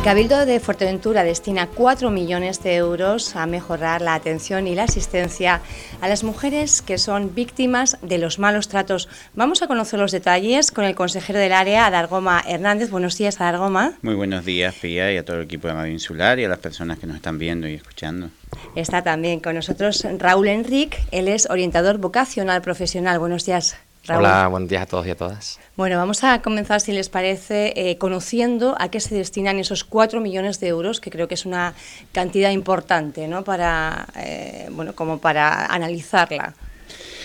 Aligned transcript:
El 0.00 0.04
Cabildo 0.04 0.46
de 0.46 0.60
Fuerteventura 0.60 1.24
destina 1.24 1.66
4 1.66 2.10
millones 2.10 2.62
de 2.62 2.74
euros 2.74 3.36
a 3.36 3.44
mejorar 3.44 4.00
la 4.00 4.14
atención 4.14 4.66
y 4.66 4.74
la 4.74 4.84
asistencia 4.84 5.60
a 6.00 6.08
las 6.08 6.24
mujeres 6.24 6.80
que 6.80 6.96
son 6.96 7.34
víctimas 7.34 7.98
de 8.00 8.16
los 8.16 8.38
malos 8.38 8.68
tratos. 8.68 9.10
Vamos 9.34 9.60
a 9.60 9.66
conocer 9.66 10.00
los 10.00 10.10
detalles 10.10 10.70
con 10.70 10.86
el 10.86 10.94
consejero 10.94 11.38
del 11.38 11.52
área, 11.52 11.84
Adargoma 11.84 12.42
Hernández. 12.48 12.88
Buenos 12.88 13.18
días, 13.18 13.42
Adargoma. 13.42 13.92
Muy 14.00 14.14
buenos 14.14 14.46
días, 14.46 14.74
Pía, 14.74 15.12
y 15.12 15.18
a 15.18 15.24
todo 15.24 15.36
el 15.36 15.42
equipo 15.42 15.68
de 15.68 15.74
Radio 15.74 15.92
Insular 15.92 16.38
y 16.38 16.44
a 16.46 16.48
las 16.48 16.60
personas 16.60 16.98
que 16.98 17.06
nos 17.06 17.16
están 17.16 17.38
viendo 17.38 17.68
y 17.68 17.74
escuchando. 17.74 18.30
Está 18.76 19.02
también 19.02 19.40
con 19.40 19.54
nosotros 19.54 20.06
Raúl 20.16 20.48
Enrique, 20.48 20.96
él 21.10 21.28
es 21.28 21.50
orientador 21.50 21.98
vocacional 21.98 22.62
profesional. 22.62 23.18
Buenos 23.18 23.44
días, 23.44 23.76
Hola, 24.16 24.48
buenos 24.48 24.68
días 24.68 24.82
a 24.82 24.86
todos 24.86 25.06
y 25.06 25.10
a 25.10 25.16
todas. 25.16 25.60
Bueno, 25.76 25.96
vamos 25.96 26.24
a 26.24 26.42
comenzar, 26.42 26.80
si 26.80 26.92
les 26.92 27.08
parece, 27.08 27.72
eh, 27.76 27.96
conociendo 27.96 28.74
a 28.78 28.90
qué 28.90 28.98
se 28.98 29.14
destinan 29.14 29.58
esos 29.58 29.84
4 29.84 30.20
millones 30.20 30.58
de 30.58 30.68
euros, 30.68 31.00
que 31.00 31.10
creo 31.10 31.28
que 31.28 31.34
es 31.34 31.46
una 31.46 31.74
cantidad 32.12 32.50
importante, 32.50 33.28
¿no? 33.28 33.44
Para, 33.44 34.08
eh, 34.16 34.68
bueno, 34.72 34.94
como 34.94 35.18
para 35.18 35.66
analizarla. 35.66 36.54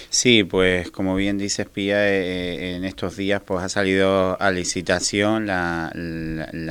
Sí, 0.09 0.43
pues 0.43 0.91
como 0.91 1.15
bien 1.15 1.37
dice 1.37 1.65
Pía, 1.65 2.07
eh, 2.07 2.75
en 2.75 2.85
estos 2.85 3.17
días 3.17 3.41
pues 3.43 3.63
ha 3.63 3.69
salido 3.69 4.39
a 4.39 4.51
licitación 4.51 5.47
la, 5.47 5.91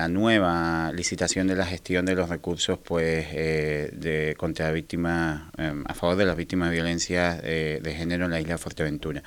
nueva 0.09 0.93
licitación 0.95 1.49
de 1.49 1.57
la 1.57 1.67
gestión 1.67 2.07
de 2.07 2.15
los 2.15 2.29
recursos 2.31 2.79
pues 2.79 3.31
de 3.33 4.35
contra 4.39 4.71
víctimas 4.71 5.43
a 5.59 5.95
favor 5.95 6.17
de 6.17 6.25
las 6.25 6.37
víctimas 6.37 6.71
de 6.71 6.77
violencia 6.77 7.35
de 7.35 7.95
género 7.95 8.27
en 8.27 8.31
la 8.31 8.41
isla 8.41 8.55
de 8.55 8.59
Fuerteventura. 8.59 9.23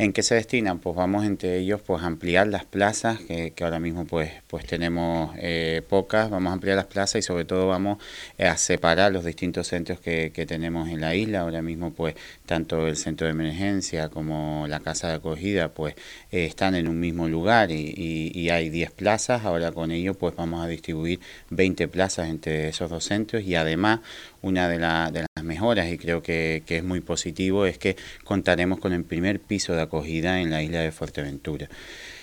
¿En 0.00 0.14
qué 0.14 0.22
se 0.22 0.34
destinan? 0.34 0.78
Pues 0.78 0.96
vamos 0.96 1.26
entre 1.26 1.58
ellos 1.58 1.82
pues 1.82 2.02
ampliar 2.02 2.46
las 2.46 2.64
plazas, 2.64 3.18
que, 3.20 3.52
ahora 3.60 3.78
mismo 3.80 4.06
pues, 4.06 4.32
pues 4.46 4.64
tenemos 4.64 5.36
eh, 5.36 5.82
pocas, 5.86 6.30
vamos 6.30 6.48
a 6.48 6.54
ampliar 6.54 6.76
las 6.76 6.86
plazas 6.86 7.16
y 7.16 7.22
sobre 7.22 7.44
todo 7.44 7.68
vamos 7.68 7.98
eh, 8.38 8.46
a 8.46 8.56
separar 8.56 9.12
los 9.12 9.26
distintos 9.26 9.66
centros 9.66 10.00
que, 10.00 10.30
tenemos 10.48 10.88
en 10.88 11.02
la 11.02 11.14
isla. 11.14 11.40
Ahora 11.40 11.60
mismo 11.60 11.92
pues 11.92 12.14
tanto 12.46 12.86
el 12.88 12.96
centro 12.96 13.26
de 13.26 13.32
emergencia 13.32 14.08
como 14.08 14.64
la 14.68 14.80
casa 14.80 15.08
de 15.08 15.16
acogida 15.16 15.68
pues 15.68 15.94
eh, 16.32 16.46
están 16.46 16.76
en 16.76 16.88
un 16.88 16.98
mismo 16.98 17.28
lugar 17.28 17.70
y, 17.70 18.48
hay 18.48 18.70
10 18.70 18.92
plazas. 18.92 19.44
Ahora 19.44 19.70
con 19.70 19.90
ello 19.90 20.14
pues 20.14 20.34
vamos 20.34 20.64
a 20.64 20.66
distribuir 20.66 21.20
20 21.50 21.88
plazas 21.88 22.30
entre 22.30 22.70
esos 22.70 22.88
dos 22.88 23.04
centros 23.04 23.42
y 23.42 23.54
además 23.54 24.00
una 24.42 24.68
de, 24.68 24.78
de 24.78 25.26
las 25.34 25.44
mejoras 25.44 25.90
y 25.90 25.98
creo 25.98 26.22
que, 26.22 26.62
que, 26.66 26.78
es 26.78 26.84
muy 26.84 27.00
positivo 27.00 27.66
es 27.66 27.78
que 27.78 27.96
contaremos 28.24 28.78
con 28.78 28.92
el 28.92 29.04
primer 29.04 29.40
piso 29.40 29.74
de 29.74 29.82
acogida 29.82 30.40
en 30.40 30.50
la 30.50 30.62
isla 30.62 30.80
de 30.80 30.92
Fuerteventura. 30.92 31.68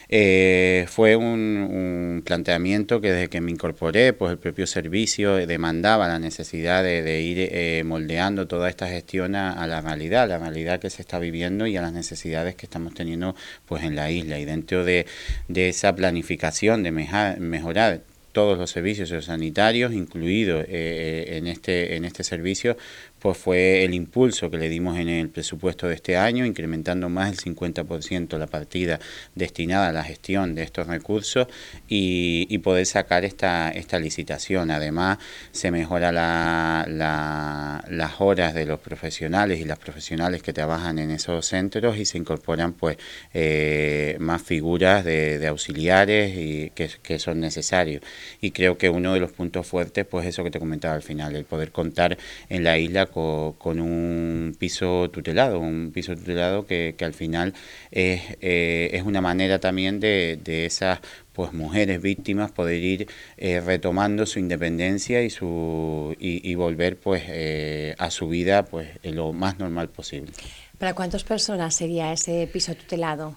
Eh, 0.09 0.85
fue 0.88 1.17
un, 1.17 2.23
planteamiento 2.25 3.01
que 3.01 3.11
desde 3.11 3.29
que 3.29 3.41
me 3.41 3.51
incorporé, 3.51 4.13
pues 4.13 4.31
el 4.31 4.38
propio 4.38 4.65
servicio 4.67 5.35
demandaba 5.45 6.07
la 6.07 6.19
necesidad 6.19 6.83
de, 6.83 7.21
ir 7.21 7.38
eh, 7.51 7.83
moldeando 7.85 8.47
toda 8.47 8.69
esta 8.69 8.88
gestión 8.88 9.35
a, 9.35 9.67
la 9.67 9.81
realidad, 9.81 10.23
a 10.23 10.27
la 10.27 10.39
realidad 10.39 10.79
que 10.79 10.89
se 10.89 11.01
está 11.01 11.19
viviendo 11.19 11.67
y 11.67 11.77
a 11.77 11.81
las 11.81 11.93
necesidades 11.93 12.55
que 12.55 12.65
estamos 12.65 12.93
teniendo 12.93 13.35
pues 13.65 13.83
en 13.83 13.95
la 13.95 14.09
isla. 14.09 14.39
Y 14.39 14.45
dentro 14.45 14.85
de, 14.85 15.05
de 15.47 15.69
esa 15.69 15.93
planificación 15.95 16.83
de 16.83 16.91
mejorar 16.91 18.01
todos 18.38 18.55
los 18.55 18.69
servicios 18.69 19.09
sanitarios, 19.25 19.93
incluidos 19.93 20.63
eh, 20.66 20.67
eh, 20.69 21.38
en, 21.38 21.47
este, 21.47 21.95
en 21.95 22.05
este 22.05 22.23
servicio, 22.23 22.77
pues 23.19 23.37
fue 23.37 23.83
el 23.83 23.93
impulso 23.93 24.49
que 24.51 24.57
le 24.57 24.69
dimos 24.69 24.97
en 24.97 25.09
el 25.09 25.29
presupuesto 25.29 25.87
de 25.87 25.95
este 25.95 26.17
año, 26.17 26.45
incrementando 26.45 27.09
más 27.09 27.31
del 27.31 27.55
50% 27.55 28.37
la 28.37 28.47
partida 28.47 28.99
destinada 29.35 29.89
a 29.89 29.91
la 29.91 30.03
gestión 30.03 30.55
de 30.55 30.63
estos 30.63 30.88
recursos 30.88 31.47
y, 31.88 32.57
poder 32.57 32.85
sacar 32.85 33.23
esta, 33.23 33.69
esta 33.69 34.00
licitación. 34.00 34.72
Además, 34.72 35.19
se 35.51 35.72
mejora 35.72 36.11
la, 36.11 36.85
las 36.88 38.11
horas 38.19 38.53
de 38.53 38.66
los 38.66 38.79
profesionales 38.79 39.61
y 39.61 39.63
las 39.63 39.79
profesionales 39.79 40.41
que 40.41 40.53
trabajan 40.53 41.00
en 41.00 41.11
esos 41.11 41.45
centros 41.45 41.97
y 41.97 42.06
se 42.06 42.17
incorporan 42.17 42.73
pues 42.73 42.97
eh, 43.33 44.17
más 44.19 44.41
figuras 44.41 45.06
de, 45.06 45.45
auxiliares 45.47 46.33
y 46.35 46.72
que, 46.72 46.89
que 47.01 47.19
son 47.19 47.39
necesarios. 47.39 48.01
Y 48.41 48.51
creo 48.51 48.77
que 48.77 48.89
uno 48.89 49.13
de 49.13 49.19
los 49.19 49.31
puntos 49.31 49.66
fuertes, 49.66 50.06
pues 50.06 50.25
eso 50.25 50.44
que 50.44 50.51
te 50.51 50.59
comentaba 50.59 50.95
al 50.95 51.03
final, 51.03 51.35
el 51.35 51.45
poder 51.45 51.72
contar 51.72 52.17
en 52.50 52.63
la 52.63 52.77
isla 52.77 53.06
con, 53.09 53.79
un 53.79 54.56
piso 54.57 55.09
tutelado, 55.09 55.59
un 55.59 55.91
piso 55.94 56.16
tutelado 56.16 56.66
que, 56.66 56.95
que 56.97 57.06
al 57.06 57.13
final 57.13 57.53
es, 57.91 58.22
eh, 58.41 58.90
es 58.94 59.03
una 59.03 59.22
manera 59.22 59.59
también 59.59 60.00
de, 60.00 60.40
de 60.44 60.66
esas 60.66 61.00
pues 61.38 61.53
mujeres 61.53 62.01
víctimas 62.01 62.51
poder 62.51 62.81
ir 62.81 63.07
eh, 63.38 63.62
retomando 63.62 64.25
su 64.25 64.40
independencia 64.40 65.22
y 65.22 65.29
su 65.29 66.16
y, 66.19 66.56
volver 66.56 66.97
pues 66.97 67.23
eh, 67.28 67.94
a 68.00 68.09
su 68.09 68.28
vida 68.28 68.66
pues 68.66 68.90
lo 69.03 69.34
más 69.34 69.59
normal 69.59 69.89
posible. 69.89 70.31
¿Para 70.79 70.95
cuántas 70.95 71.24
personas 71.24 71.75
sería 71.75 72.12
ese 72.12 72.50
piso 72.51 72.74
tutelado? 72.74 73.35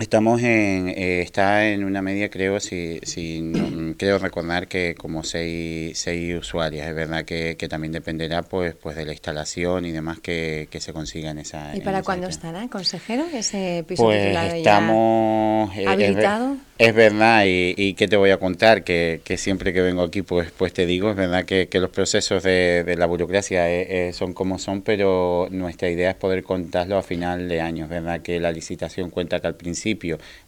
Estamos 0.00 0.42
en, 0.42 0.88
eh, 0.88 1.20
está 1.20 1.68
en 1.68 1.84
una 1.84 2.02
media, 2.02 2.28
creo, 2.28 2.58
si, 2.58 2.98
si 3.04 3.52
creo 3.96 4.18
recordar 4.18 4.66
que 4.66 4.96
como 4.98 5.22
seis, 5.22 5.96
seis 5.96 6.36
usuarias. 6.36 6.88
Es 6.88 6.96
verdad 6.96 7.24
que, 7.24 7.56
que, 7.56 7.68
también 7.68 7.92
dependerá 7.92 8.42
pues, 8.42 8.74
pues 8.74 8.96
de 8.96 9.04
la 9.04 9.12
instalación 9.12 9.84
y 9.84 9.92
demás 9.92 10.18
que, 10.18 10.66
que 10.68 10.80
se 10.80 10.92
consiga 10.92 11.30
en 11.30 11.38
esa. 11.38 11.76
¿Y 11.76 11.80
para 11.80 12.02
cuándo 12.02 12.26
estará, 12.26 12.66
consejero, 12.66 13.24
ese 13.32 13.84
piso 13.86 14.02
pues 14.02 14.36
estamos, 14.54 15.76
eh, 15.76 15.86
habilitado? 15.86 16.56
Es, 16.76 16.92
verdad, 16.92 17.44
y, 17.46 17.74
y 17.76 17.94
qué 17.94 18.08
te 18.08 18.16
voy 18.16 18.30
a 18.30 18.38
contar, 18.38 18.82
que, 18.82 19.20
que, 19.22 19.36
siempre 19.36 19.72
que 19.72 19.80
vengo 19.80 20.02
aquí 20.02 20.22
pues, 20.22 20.50
pues 20.50 20.72
te 20.72 20.86
digo, 20.86 21.08
es 21.08 21.14
verdad 21.14 21.44
que, 21.44 21.68
que 21.68 21.78
los 21.78 21.90
procesos 21.90 22.42
de, 22.42 22.82
de 22.84 22.96
la 22.96 23.06
burocracia 23.06 23.70
eh, 23.70 24.12
son 24.12 24.34
como 24.34 24.58
son, 24.58 24.82
pero 24.82 25.46
nuestra 25.52 25.88
idea 25.88 26.10
es 26.10 26.16
poder 26.16 26.42
contarlo 26.42 26.98
a 26.98 27.02
final 27.04 27.48
de 27.48 27.60
año. 27.60 27.84
Es 27.84 27.90
verdad 27.90 28.22
que 28.22 28.40
la 28.40 28.50
licitación 28.50 29.10
cuenta 29.10 29.38
que 29.38 29.46
al 29.46 29.54
principio 29.54 29.73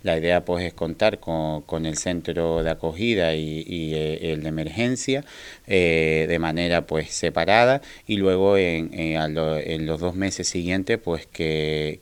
la 0.03 0.19
idea 0.19 0.45
pues 0.45 0.65
es 0.65 0.75
contar 0.75 1.19
con, 1.21 1.87
el 1.87 1.97
centro 1.97 2.63
de 2.63 2.71
acogida 2.71 3.35
y, 3.35 3.95
eh, 3.95 4.33
el 4.33 4.43
de 4.43 4.49
emergencia 4.49 5.25
eh, 5.67 6.27
de 6.29 6.39
manera 6.39 6.87
pues 6.87 7.11
separada 7.11 7.81
y 8.07 8.17
luego 8.17 8.57
en, 8.57 8.93
eh, 8.93 9.15
en, 9.17 9.87
los 9.87 10.01
dos 10.01 10.15
meses 10.15 10.49
siguientes 10.49 10.99
pues 10.99 11.27
que, 11.27 12.01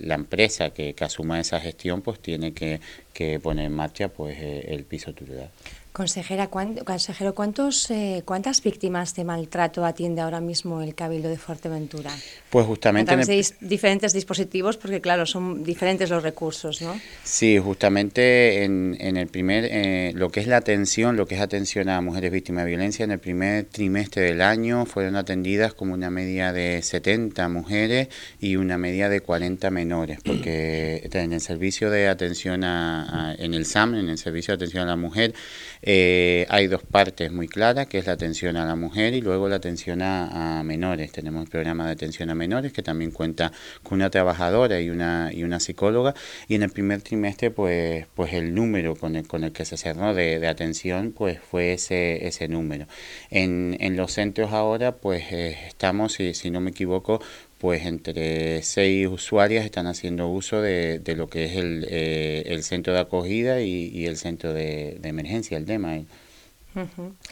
la 0.00 0.14
empresa 0.14 0.70
que, 0.70 0.94
asuma 1.00 1.38
esa 1.40 1.60
gestión 1.60 2.02
pues 2.02 2.18
tiene 2.20 2.52
que, 2.52 2.80
que 3.12 3.38
poner 3.38 3.66
en 3.66 3.72
marcha 3.72 4.08
pues 4.08 4.36
el 4.40 4.84
piso 4.84 5.12
tutelar. 5.12 5.50
Consejera, 5.96 6.50
consejero, 6.50 7.34
¿cuántos, 7.34 7.90
eh, 7.90 8.22
¿cuántas 8.26 8.62
víctimas 8.62 9.14
de 9.14 9.24
maltrato 9.24 9.82
atiende 9.82 10.20
ahora 10.20 10.42
mismo 10.42 10.82
el 10.82 10.94
Cabildo 10.94 11.30
de 11.30 11.38
Fuerteventura? 11.38 12.10
Pues 12.56 12.64
justamente... 12.64 13.12
A 13.12 13.18
diferentes 13.60 14.14
dispositivos, 14.14 14.78
porque 14.78 15.02
claro, 15.02 15.26
son 15.26 15.62
diferentes 15.62 16.08
los 16.08 16.22
recursos, 16.22 16.80
¿no? 16.80 16.98
Sí, 17.22 17.58
justamente 17.58 18.64
en, 18.64 18.96
en 18.98 19.18
el 19.18 19.26
primer, 19.26 19.68
eh, 19.70 20.12
lo 20.14 20.30
que 20.30 20.40
es 20.40 20.46
la 20.46 20.56
atención, 20.56 21.18
lo 21.18 21.26
que 21.26 21.34
es 21.34 21.42
atención 21.42 21.90
a 21.90 22.00
mujeres 22.00 22.32
víctimas 22.32 22.64
de 22.64 22.70
violencia, 22.70 23.04
en 23.04 23.10
el 23.10 23.18
primer 23.18 23.66
trimestre 23.66 24.22
del 24.22 24.40
año 24.40 24.86
fueron 24.86 25.16
atendidas 25.16 25.74
como 25.74 25.92
una 25.92 26.08
media 26.08 26.54
de 26.54 26.80
70 26.80 27.46
mujeres 27.50 28.08
y 28.40 28.56
una 28.56 28.78
media 28.78 29.10
de 29.10 29.20
40 29.20 29.70
menores, 29.70 30.20
porque 30.24 31.06
en 31.12 31.34
el 31.34 31.42
servicio 31.42 31.90
de 31.90 32.08
atención 32.08 32.64
a, 32.64 33.36
en 33.38 33.52
el 33.52 33.66
SAM, 33.66 33.96
en 33.96 34.08
el 34.08 34.16
servicio 34.16 34.52
de 34.52 34.64
atención 34.64 34.84
a 34.84 34.86
la 34.86 34.96
mujer, 34.96 35.34
eh, 35.82 36.46
hay 36.48 36.68
dos 36.68 36.82
partes 36.84 37.30
muy 37.30 37.48
claras, 37.48 37.86
que 37.86 37.98
es 37.98 38.06
la 38.06 38.14
atención 38.14 38.56
a 38.56 38.64
la 38.64 38.76
mujer 38.76 39.12
y 39.12 39.20
luego 39.20 39.46
la 39.46 39.56
atención 39.56 40.00
a, 40.00 40.62
menores. 40.64 41.12
Tenemos 41.12 41.44
el 41.44 41.50
programa 41.50 41.84
de 41.84 41.92
atención 41.92 42.30
a 42.30 42.34
menores 42.34 42.45
que 42.72 42.82
también 42.82 43.10
cuenta 43.10 43.52
con 43.82 43.96
una 43.96 44.10
trabajadora 44.10 44.80
y 44.80 44.90
una, 44.90 45.30
y 45.32 45.44
una 45.44 45.60
psicóloga. 45.60 46.14
Y 46.48 46.54
en 46.54 46.62
el 46.62 46.70
primer 46.70 47.02
trimestre, 47.02 47.50
pues, 47.50 48.06
pues 48.14 48.32
el 48.32 48.54
número 48.54 48.96
con 48.96 49.16
el, 49.16 49.26
con 49.26 49.44
el 49.44 49.52
que 49.52 49.64
se 49.64 49.76
cerró 49.76 50.14
de, 50.14 50.46
atención, 50.46 51.12
pues 51.12 51.38
fue 51.40 51.72
ese, 51.74 52.26
ese 52.26 52.48
número. 52.48 52.86
En, 53.30 53.76
en 53.80 53.96
los 53.96 54.12
centros 54.12 54.52
ahora, 54.52 54.96
pues 54.96 55.24
eh, 55.32 55.56
estamos, 55.66 56.14
si, 56.14 56.50
no 56.50 56.60
me 56.60 56.70
equivoco, 56.70 57.20
pues 57.58 57.84
entre 57.86 58.62
seis 58.62 59.06
usuarias 59.08 59.64
están 59.64 59.86
haciendo 59.86 60.28
uso 60.28 60.60
de, 60.60 60.98
de 60.98 61.16
lo 61.16 61.28
que 61.28 61.46
es 61.46 61.56
el, 61.56 61.86
eh, 61.88 62.44
el 62.46 62.62
centro 62.62 62.92
de 62.92 63.00
acogida 63.00 63.60
y, 63.62 64.06
el 64.06 64.16
centro 64.16 64.52
de, 64.52 65.00
emergencia, 65.02 65.56
el 65.56 65.66
DEMA. 65.66 66.04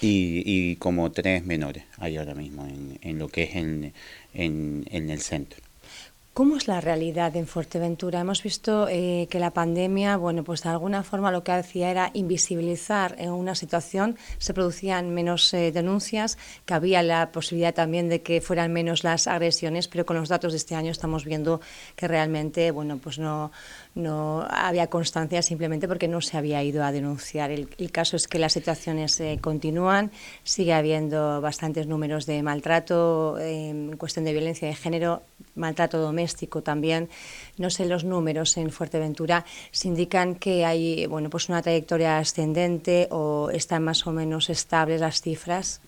Y, 0.01 0.43
y, 0.45 0.77
como 0.77 1.11
tres 1.13 1.45
menores 1.45 1.85
hay 1.99 2.17
ahora 2.17 2.35
mismo 2.35 2.67
en, 2.67 2.99
en 3.03 3.19
lo 3.19 3.29
que 3.29 3.45
es 3.45 3.57
en, 3.57 3.93
en, 4.33 4.85
en 4.91 5.11
el 5.11 5.21
centro. 5.21 5.61
¿Cómo 6.35 6.57
es 6.57 6.67
la 6.67 6.81
realidad 6.81 7.37
en 7.37 7.47
Fuerteventura? 7.47 8.19
Hemos 8.19 8.43
visto 8.43 8.89
eh, 8.91 9.29
que 9.31 9.39
la 9.39 9.53
pandemia, 9.53 10.17
bueno, 10.17 10.43
pues 10.43 10.65
de 10.65 10.69
alguna 10.69 11.05
forma 11.05 11.31
lo 11.31 11.45
que 11.45 11.53
hacía 11.53 11.93
era 11.93 12.11
invisibilizar 12.13 13.15
en 13.21 13.31
una 13.31 13.55
situación, 13.55 14.17
se 14.39 14.53
producían 14.53 15.15
menos 15.15 15.55
eh, 15.55 15.71
denuncias, 15.71 16.37
que 16.67 16.75
había 16.75 17.05
la 17.05 17.31
posibilidad 17.31 17.73
también 17.73 18.09
de 18.09 18.23
que 18.23 18.41
fueran 18.41 18.73
menos 18.73 19.05
las 19.05 19.29
agresiones, 19.29 19.87
pero 19.87 20.05
con 20.05 20.17
los 20.17 20.29
datos 20.29 20.51
de 20.51 20.59
este 20.59 20.75
año 20.75 20.91
estamos 20.91 21.25
viendo 21.25 21.61
que 21.95 22.09
realmente, 22.09 22.73
bueno, 22.73 22.99
pues 22.99 23.21
no, 23.21 23.53
no 23.95 24.45
había 24.49 24.89
constancia 24.89 25.43
simplemente 25.43 25.87
porque 25.89 26.09
no 26.09 26.21
se 26.21 26.37
había 26.37 26.63
ido 26.63 26.85
a 26.85 26.93
denunciar. 26.93 27.51
El, 27.51 27.69
caso 27.93 28.17
es 28.17 28.27
que 28.27 28.39
las 28.39 28.53
situaciones 28.53 29.21
eh, 29.21 29.39
continúan, 29.41 30.11
sigue 30.43 30.73
habiendo 30.73 31.41
bastantes 31.41 31.87
números 31.87 32.27
de 32.27 32.43
maltrato 32.43 33.39
en 33.39 33.97
cuestión 33.97 34.25
de 34.25 34.33
violencia 34.33 34.67
de 34.67 34.75
género, 34.75 35.23
maltrato 35.55 35.99
doméstico 35.99 36.63
también. 36.63 37.09
No 37.57 37.71
sé 37.71 37.87
los 37.87 38.05
números 38.05 38.57
en 38.57 38.71
Fuerteventura 38.71 39.45
se 39.71 39.89
indican 39.89 40.35
que 40.35 40.65
hay 40.65 41.07
bueno 41.07 41.31
pues 41.31 41.49
una 41.49 41.63
trayectoria 41.63 42.19
ascendente 42.19 43.09
o 43.11 43.51
están 43.51 43.85
más 43.85 44.07
o 44.07 44.13
menos 44.13 44.51
estables 44.51 45.01
las 45.01 45.21
cifras. 45.21 45.81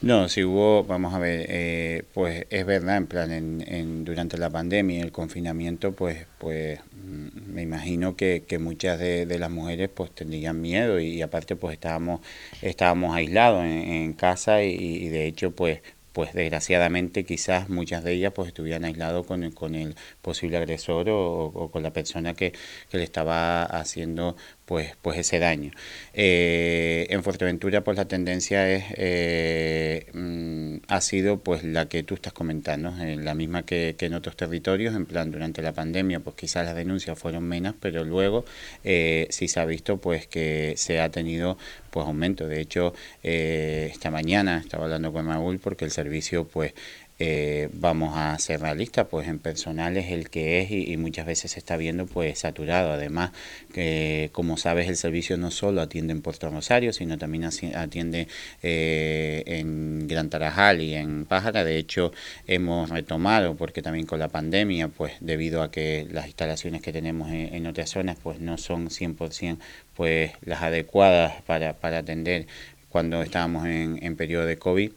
No, 0.00 0.28
si 0.28 0.44
hubo, 0.44 0.84
vamos 0.84 1.14
a 1.14 1.18
ver, 1.18 1.46
eh, 1.48 2.02
pues 2.12 2.46
es 2.50 2.66
verdad, 2.66 2.96
en 2.96 3.06
plan, 3.06 3.30
en, 3.32 4.04
durante 4.04 4.36
la 4.36 4.50
pandemia 4.50 4.98
y 4.98 5.00
el 5.00 5.12
confinamiento, 5.12 5.92
pues, 5.92 6.26
pues 6.38 6.80
mm, 6.80 7.51
me 7.52 7.62
imagino 7.62 8.16
que, 8.16 8.44
que 8.46 8.58
muchas 8.58 8.98
de, 8.98 9.26
las 9.38 9.50
mujeres 9.50 9.90
pues 9.94 10.10
tendrían 10.12 10.60
miedo 10.60 11.00
y, 11.00 11.22
aparte 11.22 11.56
pues 11.56 11.74
estábamos, 11.74 12.20
estábamos 12.62 13.14
aislados 13.14 13.64
en, 13.64 14.12
casa 14.14 14.62
y, 14.62 15.08
de 15.08 15.26
hecho 15.26 15.52
pues 15.52 15.80
pues 16.12 16.34
desgraciadamente 16.34 17.24
quizás 17.24 17.70
muchas 17.70 18.04
de 18.04 18.12
ellas 18.12 18.32
pues 18.34 18.48
estuvieran 18.48 18.84
aislados 18.84 19.26
con 19.26 19.44
el, 19.44 19.54
con 19.54 19.74
el 19.74 19.94
posible 20.20 20.58
agresor 20.58 21.08
o, 21.08 21.70
con 21.72 21.82
la 21.82 21.92
persona 21.92 22.34
que, 22.34 22.52
que, 22.90 22.98
le 22.98 23.04
estaba 23.04 23.62
haciendo 23.62 24.36
pues, 24.64 24.94
pues 25.02 25.18
ese 25.18 25.38
daño. 25.38 25.72
Eh, 26.14 27.06
en 27.10 27.22
Fuerteventura 27.22 27.82
pues 27.82 27.96
la 27.96 28.06
tendencia 28.06 28.70
es 28.70 28.84
eh, 28.96 30.06
mm, 30.12 30.76
ha 30.88 31.00
sido 31.00 31.40
pues 31.40 31.64
la 31.64 31.88
que 31.88 32.02
tú 32.02 32.14
estás 32.14 32.32
comentando, 32.32 32.94
eh, 33.02 33.16
la 33.16 33.34
misma 33.34 33.64
que, 33.64 33.96
que, 33.98 34.06
en 34.06 34.14
otros 34.14 34.36
territorios, 34.36 34.94
en 34.94 35.06
plan 35.06 35.30
durante 35.30 35.62
la 35.62 35.72
pandemia 35.72 36.20
pues 36.20 36.36
quizás 36.36 36.64
las 36.64 36.76
denuncias 36.76 37.18
fueron 37.18 37.44
menos, 37.44 37.74
pero 37.80 38.04
luego 38.04 38.44
sí 38.82 39.48
se 39.48 39.60
ha 39.60 39.64
visto 39.64 39.98
pues 39.98 40.26
que 40.26 40.74
se 40.76 41.00
ha 41.00 41.10
tenido 41.10 41.58
pues 41.90 42.06
aumento. 42.06 42.48
De 42.48 42.60
hecho, 42.60 42.94
esta 43.22 44.10
mañana 44.10 44.58
estaba 44.58 44.84
hablando 44.84 45.12
con 45.12 45.26
Maúl 45.26 45.58
porque 45.58 45.84
el 45.84 45.90
servicio 45.90 46.46
pues 46.46 46.74
eh, 47.24 47.68
vamos 47.72 48.16
a 48.16 48.36
ser 48.40 48.62
realistas, 48.62 49.06
pues 49.08 49.28
en 49.28 49.38
personal 49.38 49.96
es 49.96 50.10
el 50.10 50.28
que 50.28 50.60
es 50.60 50.72
y, 50.72 50.96
muchas 50.96 51.24
veces 51.24 51.52
se 51.52 51.60
está 51.60 51.76
viendo 51.76 52.04
pues 52.06 52.40
saturado. 52.40 52.90
Además, 52.92 53.30
que 53.72 54.30
como 54.32 54.56
sabes, 54.56 54.88
el 54.88 54.96
servicio 54.96 55.36
no 55.36 55.52
solo 55.52 55.82
atiende 55.82 56.12
en 56.12 56.20
Puerto 56.20 56.50
Rosario, 56.50 56.92
sino 56.92 57.18
también 57.18 57.44
atiende 57.44 58.26
eh, 58.64 59.44
en 59.46 60.08
Gran 60.08 60.30
Tarajal 60.30 60.80
y 60.80 60.94
en 60.94 61.24
Pájara. 61.24 61.62
De 61.62 61.76
hecho, 61.78 62.12
hemos 62.48 62.90
retomado, 62.90 63.54
porque 63.54 63.82
también 63.82 64.06
con 64.06 64.18
la 64.18 64.28
pandemia, 64.28 64.88
pues 64.88 65.12
debido 65.20 65.62
a 65.62 65.70
que 65.70 66.08
las 66.10 66.26
instalaciones 66.26 66.82
que 66.82 66.92
tenemos 66.92 67.30
en, 67.30 67.64
otras 67.68 67.90
zonas 67.90 68.16
pues 68.20 68.40
no 68.40 68.58
son 68.58 68.88
100% 68.88 69.58
pues 69.94 70.32
las 70.40 70.62
adecuadas 70.62 71.40
para, 71.42 71.74
para 71.74 71.98
atender 71.98 72.48
cuando 72.88 73.22
estábamos 73.22 73.66
en, 73.66 74.00
en 74.02 74.16
periodo 74.16 74.44
de 74.46 74.58
COVID 74.58 74.90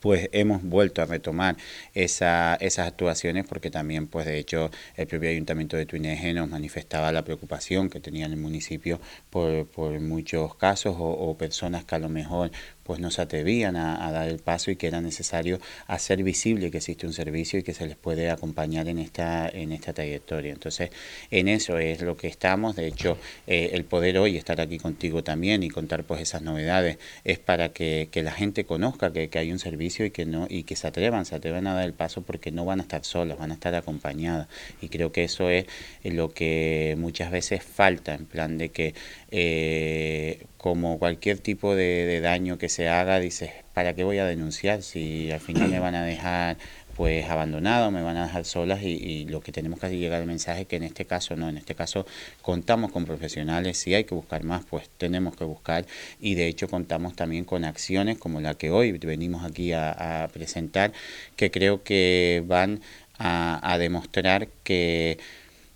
pues 0.00 0.28
hemos 0.32 0.62
vuelto 0.62 1.02
a 1.02 1.06
retomar 1.06 1.56
esa, 1.94 2.56
esas 2.56 2.88
actuaciones 2.88 3.46
porque 3.46 3.70
también 3.70 4.06
pues 4.06 4.26
de 4.26 4.38
hecho 4.38 4.70
el 4.96 5.06
propio 5.06 5.30
ayuntamiento 5.30 5.76
de 5.76 5.86
Tuineje 5.86 6.32
nos 6.32 6.48
manifestaba 6.48 7.12
la 7.12 7.24
preocupación 7.24 7.88
que 7.90 8.00
tenía 8.00 8.26
el 8.26 8.36
municipio 8.36 9.00
por, 9.30 9.66
por 9.66 9.98
muchos 10.00 10.54
casos 10.56 10.96
o, 10.98 11.04
o, 11.04 11.36
personas 11.36 11.84
que 11.84 11.94
a 11.94 11.98
lo 11.98 12.08
mejor 12.08 12.50
pues 12.82 13.00
no 13.00 13.10
se 13.10 13.22
atrevían 13.22 13.76
a, 13.76 14.10
dar 14.12 14.28
el 14.28 14.38
paso 14.38 14.70
y 14.70 14.76
que 14.76 14.86
era 14.86 15.00
necesario 15.00 15.60
hacer 15.86 16.22
visible 16.22 16.70
que 16.70 16.78
existe 16.78 17.06
un 17.06 17.12
servicio 17.12 17.58
y 17.58 17.62
que 17.62 17.74
se 17.74 17.86
les 17.86 17.96
puede 17.96 18.30
acompañar 18.30 18.88
en 18.88 18.98
esta, 18.98 19.48
en 19.48 19.72
esta 19.72 19.92
trayectoria. 19.92 20.52
Entonces, 20.52 20.90
en 21.30 21.48
eso 21.48 21.78
es 21.78 22.00
lo 22.00 22.16
que 22.16 22.28
estamos. 22.28 22.76
De 22.76 22.86
hecho, 22.86 23.16
eh, 23.46 23.70
el 23.72 23.84
poder 23.84 24.18
hoy 24.18 24.36
estar 24.36 24.60
aquí 24.60 24.78
contigo 24.78 25.22
también 25.22 25.62
y 25.62 25.70
contar 25.70 26.04
pues 26.04 26.20
esas 26.20 26.42
novedades 26.42 26.98
es 27.24 27.38
para 27.38 27.70
que, 27.70 28.08
que 28.10 28.22
la 28.22 28.32
gente 28.32 28.64
conozca 28.64 29.12
que, 29.12 29.28
que, 29.28 29.38
hay 29.38 29.52
un 29.52 29.58
servicio 29.58 30.04
y 30.04 30.10
que 30.10 30.26
no 30.26 30.46
y 30.48 30.64
que 30.64 30.76
se 30.76 30.86
atrevan, 30.86 31.24
se 31.24 31.34
atrevan 31.34 31.66
a 31.66 31.74
dar 31.74 31.84
el 31.84 31.94
paso 31.94 32.22
porque 32.22 32.50
no 32.50 32.64
van 32.64 32.80
a 32.80 32.82
estar 32.82 33.04
solas, 33.04 33.38
van 33.38 33.50
a 33.50 33.54
estar 33.54 33.74
acompañadas. 33.74 34.48
Y 34.80 34.88
creo 34.88 35.12
que 35.12 35.24
eso 35.24 35.48
es 35.50 35.66
lo 36.04 36.32
que 36.32 36.94
muchas 36.98 37.30
veces 37.30 37.62
falta, 37.62 38.14
en 38.14 38.26
plan 38.26 38.58
de 38.58 38.70
que 38.70 38.94
eh, 39.30 40.46
como 40.62 41.00
cualquier 41.00 41.40
tipo 41.40 41.74
de, 41.74 42.20
daño 42.20 42.56
que 42.56 42.68
se 42.68 42.88
haga, 42.88 43.18
dices, 43.18 43.50
¿para 43.74 43.94
qué 43.94 44.04
voy 44.04 44.18
a 44.18 44.24
denunciar 44.24 44.82
si 44.82 45.28
al 45.32 45.40
final 45.40 45.68
me 45.68 45.80
van 45.80 45.96
a 45.96 46.04
dejar 46.04 46.56
pues 46.96 47.28
abandonado, 47.28 47.90
me 47.90 48.00
van 48.00 48.16
a 48.16 48.26
dejar 48.26 48.44
solas 48.44 48.80
y, 48.84 49.24
lo 49.24 49.40
que 49.40 49.50
tenemos 49.50 49.80
que 49.80 49.88
llegar 49.98 50.20
el 50.20 50.28
mensaje 50.28 50.66
que 50.66 50.76
en 50.76 50.84
este 50.84 51.04
caso 51.04 51.34
no, 51.34 51.48
en 51.48 51.56
este 51.56 51.74
caso 51.74 52.06
contamos 52.42 52.92
con 52.92 53.06
profesionales, 53.06 53.76
si 53.76 53.92
hay 53.94 54.04
que 54.04 54.14
buscar 54.14 54.44
más, 54.44 54.64
pues 54.64 54.88
tenemos 54.98 55.34
que 55.34 55.42
buscar. 55.44 55.84
Y 56.20 56.36
de 56.36 56.46
hecho 56.46 56.68
contamos 56.68 57.16
también 57.16 57.44
con 57.44 57.64
acciones 57.64 58.18
como 58.18 58.40
la 58.40 58.54
que 58.54 58.70
hoy 58.70 58.92
venimos 58.92 59.44
aquí 59.44 59.72
a, 59.72 60.30
presentar, 60.32 60.92
que 61.34 61.50
creo 61.50 61.82
que 61.82 62.44
van 62.46 62.80
a 63.18 63.76
demostrar 63.78 64.48
que 64.62 65.18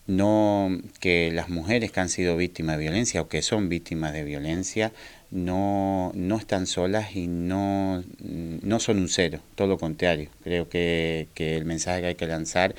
no 0.06 0.70
que 1.00 1.30
las 1.32 1.48
mujeres 1.48 1.90
que 1.92 2.00
han 2.00 2.08
sido 2.08 2.36
víctimas 2.36 2.76
de 2.76 2.84
violencia 2.84 3.20
o 3.20 3.28
que 3.28 3.42
son 3.42 3.68
víctimas 3.68 4.12
de 4.12 4.24
violencia 4.24 4.92
no, 5.30 6.12
no 6.14 6.36
están 6.36 6.66
solas 6.66 7.16
y 7.16 7.26
no, 7.26 8.04
no 8.20 8.80
son 8.80 8.98
un 8.98 9.08
cero, 9.08 9.40
todo 9.56 9.68
lo 9.68 9.78
contrario. 9.78 10.30
Creo 10.44 10.68
que, 10.68 11.28
que 11.34 11.56
el 11.56 11.64
mensaje 11.64 12.00
que 12.00 12.06
hay 12.08 12.14
que 12.14 12.26
lanzar 12.26 12.74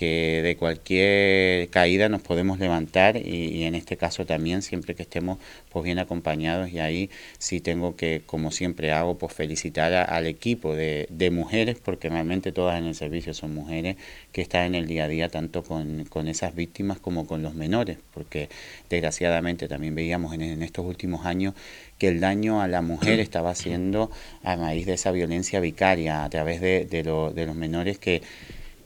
que 0.00 0.40
de 0.42 0.56
cualquier 0.56 1.68
caída 1.68 2.08
nos 2.08 2.22
podemos 2.22 2.58
levantar 2.58 3.18
y, 3.18 3.64
en 3.64 3.74
este 3.74 3.98
caso 3.98 4.24
también 4.24 4.62
siempre 4.62 4.94
que 4.94 5.02
estemos 5.02 5.36
pues 5.68 5.84
bien 5.84 5.98
acompañados. 5.98 6.70
Y 6.70 6.78
ahí 6.78 7.10
sí 7.38 7.60
tengo 7.60 7.96
que 7.96 8.22
como 8.24 8.50
siempre 8.50 8.92
hago 8.92 9.18
pues 9.18 9.34
felicitar 9.34 9.92
al 9.92 10.26
equipo 10.26 10.74
de, 10.74 11.06
de, 11.10 11.30
mujeres 11.30 11.76
porque 11.84 12.08
realmente 12.08 12.50
todas 12.50 12.78
en 12.78 12.86
el 12.86 12.94
servicio 12.94 13.34
son 13.34 13.52
mujeres 13.52 13.96
que 14.32 14.40
están 14.40 14.68
en 14.68 14.74
el 14.74 14.86
día 14.86 15.04
a 15.04 15.08
día 15.08 15.28
tanto 15.28 15.62
con, 15.62 16.06
con 16.06 16.28
esas 16.28 16.54
víctimas 16.54 16.98
como 16.98 17.26
con 17.26 17.42
los 17.42 17.54
menores 17.54 17.98
porque 18.14 18.48
desgraciadamente 18.88 19.68
también 19.68 19.94
veíamos 19.94 20.32
en, 20.32 20.40
en 20.40 20.62
estos 20.62 20.86
últimos 20.86 21.26
años 21.26 21.52
que 21.98 22.08
el 22.08 22.20
daño 22.20 22.62
a 22.62 22.68
la 22.68 22.80
mujer 22.80 23.20
estaba 23.20 23.50
haciendo 23.50 24.10
a 24.44 24.56
raíz 24.56 24.86
de 24.86 24.94
esa 24.94 25.12
violencia 25.12 25.60
vicaria 25.60 26.24
a 26.24 26.30
través 26.30 26.62
de, 26.62 26.86
de, 26.86 27.04
lo, 27.04 27.32
de 27.32 27.44
los 27.44 27.54
menores 27.54 27.98
que 27.98 28.22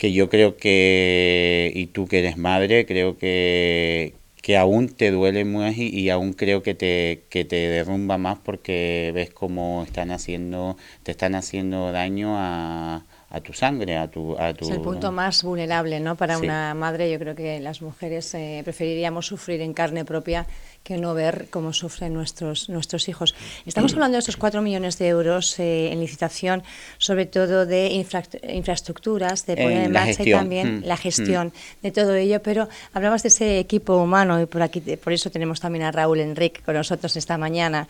que 0.05 0.13
yo 0.13 0.29
creo 0.29 0.59
que, 0.59 1.73
y 1.75 1.87
tú 1.87 2.07
que 2.07 2.19
eres 2.19 2.37
madre, 2.37 2.85
creo 2.85 3.17
que, 3.17 4.13
que 4.43 4.59
aún 4.59 4.89
te 4.89 5.11
duele 5.11 5.47
más 5.47 5.79
y, 5.79 5.89
y, 5.89 6.11
aún 6.11 6.35
creo 6.35 6.63
que 6.63 6.75
te, 6.75 7.23
que 7.31 7.47
te 7.47 7.57
derrumba 7.57 8.19
más 8.19 8.39
porque 8.39 9.13
ves 9.15 9.31
cómo 9.31 9.83
están 9.87 10.11
haciendo, 10.11 10.77
te 11.05 11.13
están 11.13 11.35
haciendo 11.35 11.93
daño 11.93 12.35
a, 12.37 13.03
a 13.35 13.41
tu 13.41 13.53
sangre, 13.53 13.99
a 13.99 14.09
tu... 14.09 14.37
A 14.39 14.55
tu 14.55 14.65
es 14.65 14.71
el 14.71 14.81
punto 14.81 15.13
más 15.13 15.43
vulnerable, 15.43 16.01
¿no? 16.01 16.17
Para 16.17 16.39
una 16.39 16.73
madre, 16.75 17.11
yo 17.11 17.19
creo 17.19 17.35
que 17.35 17.61
las 17.61 17.83
mujeres 17.83 18.33
eh, 18.35 18.63
preferiríamos 18.65 19.27
sufrir 19.27 19.61
en 19.61 19.75
carne 19.75 20.05
propia 20.05 20.47
que 20.83 20.97
no 20.97 21.13
ver 21.15 21.49
cómo 21.51 21.73
sufren 21.73 22.15
nuestros, 22.15 22.69
nuestros 22.69 23.09
hijos. 23.09 23.35
Estamos 23.67 23.93
hablando 23.95 24.15
de 24.15 24.21
esos 24.21 24.37
cuatro 24.39 24.63
millones 24.63 24.97
de 24.99 25.09
euros 25.09 25.59
eh, 25.59 25.93
en 25.93 26.01
licitación, 26.01 26.63
sobre 26.97 27.27
todo 27.27 27.67
de 27.67 28.07
infraestructuras, 28.49 29.45
de 29.45 29.57
poner 29.57 29.87
en, 29.87 29.93
marcha 29.93 30.23
y 30.23 30.31
también 30.31 30.79
mm. 30.79 30.85
la 30.85 30.97
gestión 30.97 31.49
mm. 31.49 31.83
de 31.83 31.91
todo 31.91 32.15
ello, 32.15 32.41
pero 32.41 32.69
hablabas 32.95 33.25
de 33.25 33.29
ese 33.29 33.59
equipo 33.59 33.97
humano 33.97 34.41
y 34.41 34.47
por 34.47 34.63
aquí 34.63 34.81
por 34.97 35.13
eso 35.13 35.29
tenemos 35.31 35.61
también 35.61 35.85
a 35.85 35.93
Raúl 35.93 36.21
Enrique 36.21 36.63
con 36.65 36.75
nosotros 36.75 37.17
esta 37.17 37.37
mañana 37.37 37.89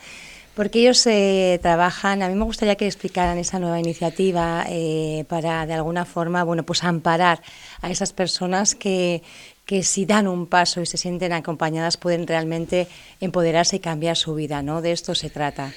porque 0.55 0.79
ellos 0.79 1.05
eh, 1.07 1.59
trabajan, 1.61 2.23
a 2.23 2.29
mí 2.29 2.35
me 2.35 2.45
gustaría 2.45 2.75
que 2.75 2.85
explicaran 2.85 3.37
esa 3.37 3.59
nueva 3.59 3.79
iniciativa 3.79 4.65
eh, 4.69 5.25
para 5.27 5.65
de 5.65 5.73
alguna 5.73 6.05
forma, 6.05 6.43
bueno, 6.43 6.63
pues 6.63 6.83
amparar 6.83 7.41
a 7.81 7.91
esas 7.91 8.13
personas 8.13 8.73
que, 8.73 9.21
que 9.65 9.83
si 9.83 10.05
dan 10.05 10.27
un 10.27 10.47
paso 10.47 10.81
y 10.81 10.85
se 10.85 10.97
sienten 10.97 11.33
acompañadas 11.33 11.97
pueden 11.97 12.25
realmente 12.25 12.87
empoderarse 13.19 13.75
y 13.75 13.79
cambiar 13.79 14.15
su 14.15 14.33
vida, 14.35 14.61
¿no? 14.61 14.81
De 14.81 14.91
esto 14.91 15.13
se 15.13 15.29
trata. 15.29 15.73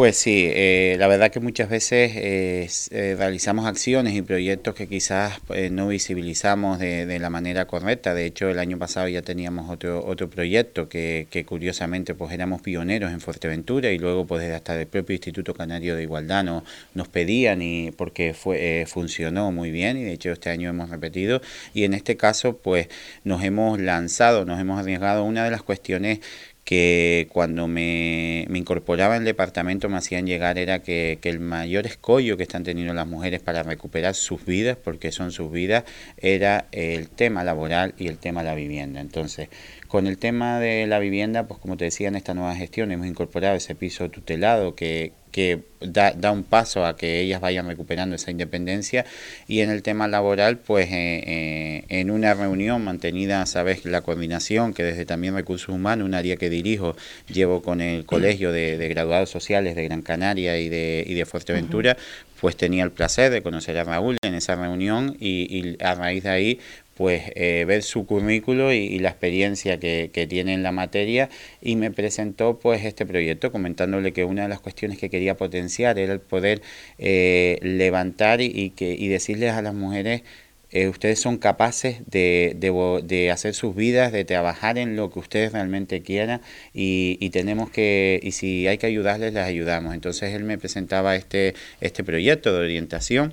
Pues 0.00 0.16
sí, 0.16 0.46
eh, 0.48 0.96
la 0.98 1.08
verdad 1.08 1.30
que 1.30 1.40
muchas 1.40 1.68
veces 1.68 2.12
eh, 2.14 3.14
realizamos 3.18 3.66
acciones 3.66 4.14
y 4.14 4.22
proyectos 4.22 4.74
que 4.74 4.88
quizás 4.88 5.38
eh, 5.50 5.68
no 5.68 5.88
visibilizamos 5.88 6.78
de, 6.78 7.04
de, 7.04 7.18
la 7.18 7.28
manera 7.28 7.66
correcta. 7.66 8.14
De 8.14 8.24
hecho, 8.24 8.48
el 8.48 8.58
año 8.58 8.78
pasado 8.78 9.08
ya 9.08 9.20
teníamos 9.20 9.68
otro 9.68 10.02
otro 10.02 10.30
proyecto 10.30 10.88
que, 10.88 11.26
que, 11.28 11.44
curiosamente 11.44 12.14
pues 12.14 12.32
éramos 12.32 12.62
pioneros 12.62 13.12
en 13.12 13.20
Fuerteventura 13.20 13.90
y 13.90 13.98
luego 13.98 14.26
pues 14.26 14.50
hasta 14.50 14.80
el 14.80 14.86
propio 14.86 15.12
Instituto 15.16 15.52
Canario 15.52 15.94
de 15.94 16.04
Igualdad 16.04 16.44
no, 16.44 16.64
nos 16.94 17.08
pedían 17.08 17.60
y 17.60 17.90
porque 17.90 18.32
fue 18.32 18.86
funcionó 18.88 19.52
muy 19.52 19.70
bien 19.70 19.98
y 19.98 20.04
de 20.04 20.12
hecho 20.12 20.32
este 20.32 20.48
año 20.48 20.70
hemos 20.70 20.88
repetido 20.88 21.42
y 21.74 21.84
en 21.84 21.92
este 21.92 22.16
caso 22.16 22.56
pues 22.56 22.88
nos 23.24 23.44
hemos 23.44 23.78
lanzado, 23.78 24.46
nos 24.46 24.58
hemos 24.60 24.80
arriesgado 24.80 25.24
una 25.24 25.44
de 25.44 25.50
las 25.50 25.62
cuestiones 25.62 26.20
que 26.64 27.26
cuando 27.32 27.66
me, 27.66 28.46
me 28.48 28.58
incorporaba 28.58 29.16
al 29.16 29.24
departamento 29.24 29.88
me 29.88 29.96
hacían 29.96 30.26
llegar 30.26 30.58
era 30.58 30.80
que, 30.82 31.18
que, 31.20 31.28
el 31.28 31.40
mayor 31.40 31.86
escollo 31.86 32.36
que 32.36 32.42
están 32.42 32.62
teniendo 32.62 32.94
las 32.94 33.06
mujeres 33.06 33.40
para 33.40 33.62
recuperar 33.62 34.14
sus 34.14 34.44
vidas, 34.44 34.76
porque 34.76 35.12
son 35.12 35.32
sus 35.32 35.50
vidas, 35.50 35.84
era 36.16 36.66
el 36.72 37.08
tema 37.08 37.44
laboral 37.44 37.94
y 37.98 38.08
el 38.08 38.18
tema 38.18 38.42
de 38.42 38.50
la 38.50 38.54
vivienda. 38.54 39.00
Entonces, 39.00 39.48
con 39.90 40.06
el 40.06 40.18
tema 40.18 40.60
de 40.60 40.86
la 40.86 41.00
vivienda, 41.00 41.48
pues 41.48 41.58
como 41.58 41.76
te 41.76 41.84
decía, 41.84 42.06
en 42.06 42.14
esta 42.14 42.32
nueva 42.32 42.54
gestión 42.54 42.92
hemos 42.92 43.08
incorporado 43.08 43.56
ese 43.56 43.74
piso 43.74 44.08
tutelado 44.08 44.76
que, 44.76 45.14
que 45.32 45.62
da, 45.80 46.12
da, 46.12 46.30
un 46.30 46.44
paso 46.44 46.86
a 46.86 46.96
que 46.96 47.18
ellas 47.20 47.40
vayan 47.40 47.66
recuperando 47.66 48.14
esa 48.14 48.30
independencia. 48.30 49.04
Y 49.48 49.62
en 49.62 49.70
el 49.70 49.82
tema 49.82 50.06
laboral 50.06 50.58
pues 50.58 50.86
eh, 50.92 51.24
eh, 51.26 51.84
en 51.88 52.12
una 52.12 52.34
reunión 52.34 52.84
mantenida 52.84 53.44
sabes 53.46 53.84
la 53.84 54.02
coordinación 54.02 54.74
que 54.74 54.84
desde 54.84 55.06
también 55.06 55.34
recursos 55.34 55.70
humanos 55.70 56.06
un 56.06 56.14
área 56.14 56.36
que 56.36 56.50
dirijo 56.50 56.94
llevo 57.26 57.60
con 57.60 57.80
el 57.80 58.04
colegio 58.04 58.52
de, 58.52 58.78
de 58.78 58.88
graduados 58.88 59.28
sociales 59.30 59.74
de 59.74 59.82
Gran 59.82 60.02
Canaria 60.02 60.56
y 60.60 60.68
de, 60.68 61.04
y 61.04 61.14
de 61.14 61.26
Fuerteventura 61.26 61.96
pues 62.40 62.56
tenía 62.56 62.84
el 62.84 62.92
placer 62.92 63.32
de 63.32 63.42
conocer 63.42 63.76
a 63.76 63.84
Raúl 63.84 64.16
en 64.22 64.34
esa 64.34 64.54
reunión 64.54 65.16
y, 65.18 65.46
y 65.50 65.76
a 65.82 65.94
raíz 65.94 66.22
de 66.22 66.30
ahí 66.30 66.60
pues 67.00 67.32
eh, 67.34 67.64
ver 67.66 67.82
su 67.82 68.04
currículo 68.04 68.74
y, 68.74 68.98
la 68.98 69.08
experiencia 69.08 69.80
que, 69.80 70.26
tiene 70.28 70.52
en 70.52 70.62
la 70.62 70.70
materia 70.70 71.30
y 71.62 71.76
me 71.76 71.90
presentó 71.90 72.58
pues 72.58 72.84
este 72.84 73.06
proyecto 73.06 73.50
comentándole 73.50 74.12
que 74.12 74.24
una 74.24 74.42
de 74.42 74.50
las 74.50 74.60
cuestiones 74.60 74.98
que 74.98 75.08
quería 75.08 75.34
potenciar 75.34 75.98
era 75.98 76.12
el 76.12 76.20
poder 76.20 76.60
eh, 76.98 77.58
levantar 77.62 78.42
y, 78.42 78.68
que, 78.76 78.92
y 78.92 79.08
decirles 79.08 79.52
a 79.52 79.62
las 79.62 79.72
mujeres 79.72 80.24
eh, 80.72 80.88
ustedes 80.88 81.18
son 81.18 81.38
capaces 81.38 82.02
de, 82.06 82.54
de, 82.58 82.70
de, 83.02 83.30
hacer 83.30 83.54
sus 83.54 83.74
vidas, 83.74 84.12
de 84.12 84.26
trabajar 84.26 84.76
en 84.76 84.94
lo 84.94 85.10
que 85.10 85.20
ustedes 85.20 85.52
realmente 85.52 86.02
quieran 86.02 86.42
y, 86.74 87.16
y, 87.18 87.30
tenemos 87.30 87.70
que, 87.70 88.20
y 88.22 88.32
si 88.32 88.66
hay 88.68 88.76
que 88.76 88.86
ayudarles, 88.86 89.32
les 89.32 89.44
ayudamos. 89.44 89.94
Entonces 89.94 90.34
él 90.34 90.44
me 90.44 90.58
presentaba 90.58 91.16
este, 91.16 91.54
este 91.80 92.04
proyecto 92.04 92.52
de 92.52 92.58
orientación 92.60 93.32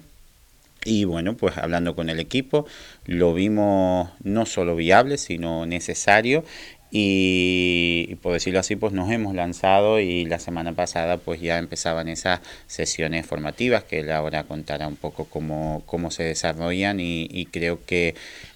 y 0.87 1.03
bueno, 1.03 1.35
pues 1.35 1.57
hablando 1.57 1.95
con 1.95 2.09
el 2.09 2.17
equipo, 2.21 2.65
lo 3.05 3.33
vimos 3.33 4.09
no 4.23 4.45
solo 4.45 4.73
viable, 4.77 5.17
sino 5.17 5.65
necesario 5.65 6.45
y, 6.89 8.15
por 8.21 8.33
decirlo 8.33 8.59
así 8.59 8.75
pues 8.75 8.93
nos 8.93 9.11
hemos 9.11 9.35
lanzado 9.35 9.99
y 9.99 10.25
la 10.25 10.39
semana 10.39 10.73
pasada 10.73 11.17
pues 11.17 11.41
ya 11.41 11.57
empezaban 11.57 12.07
esas 12.07 12.39
sesiones 12.67 13.25
formativas 13.25 13.83
que 13.83 13.99
él 13.99 14.11
ahora 14.11 14.43
contará 14.43 14.87
un 14.87 14.95
poco 14.95 15.25
cómo, 15.25 15.83
cómo 15.85 16.11
se 16.11 16.23
desarrollan 16.23 16.99
y, 16.99 17.47
creo 17.51 17.85
que 17.85 18.15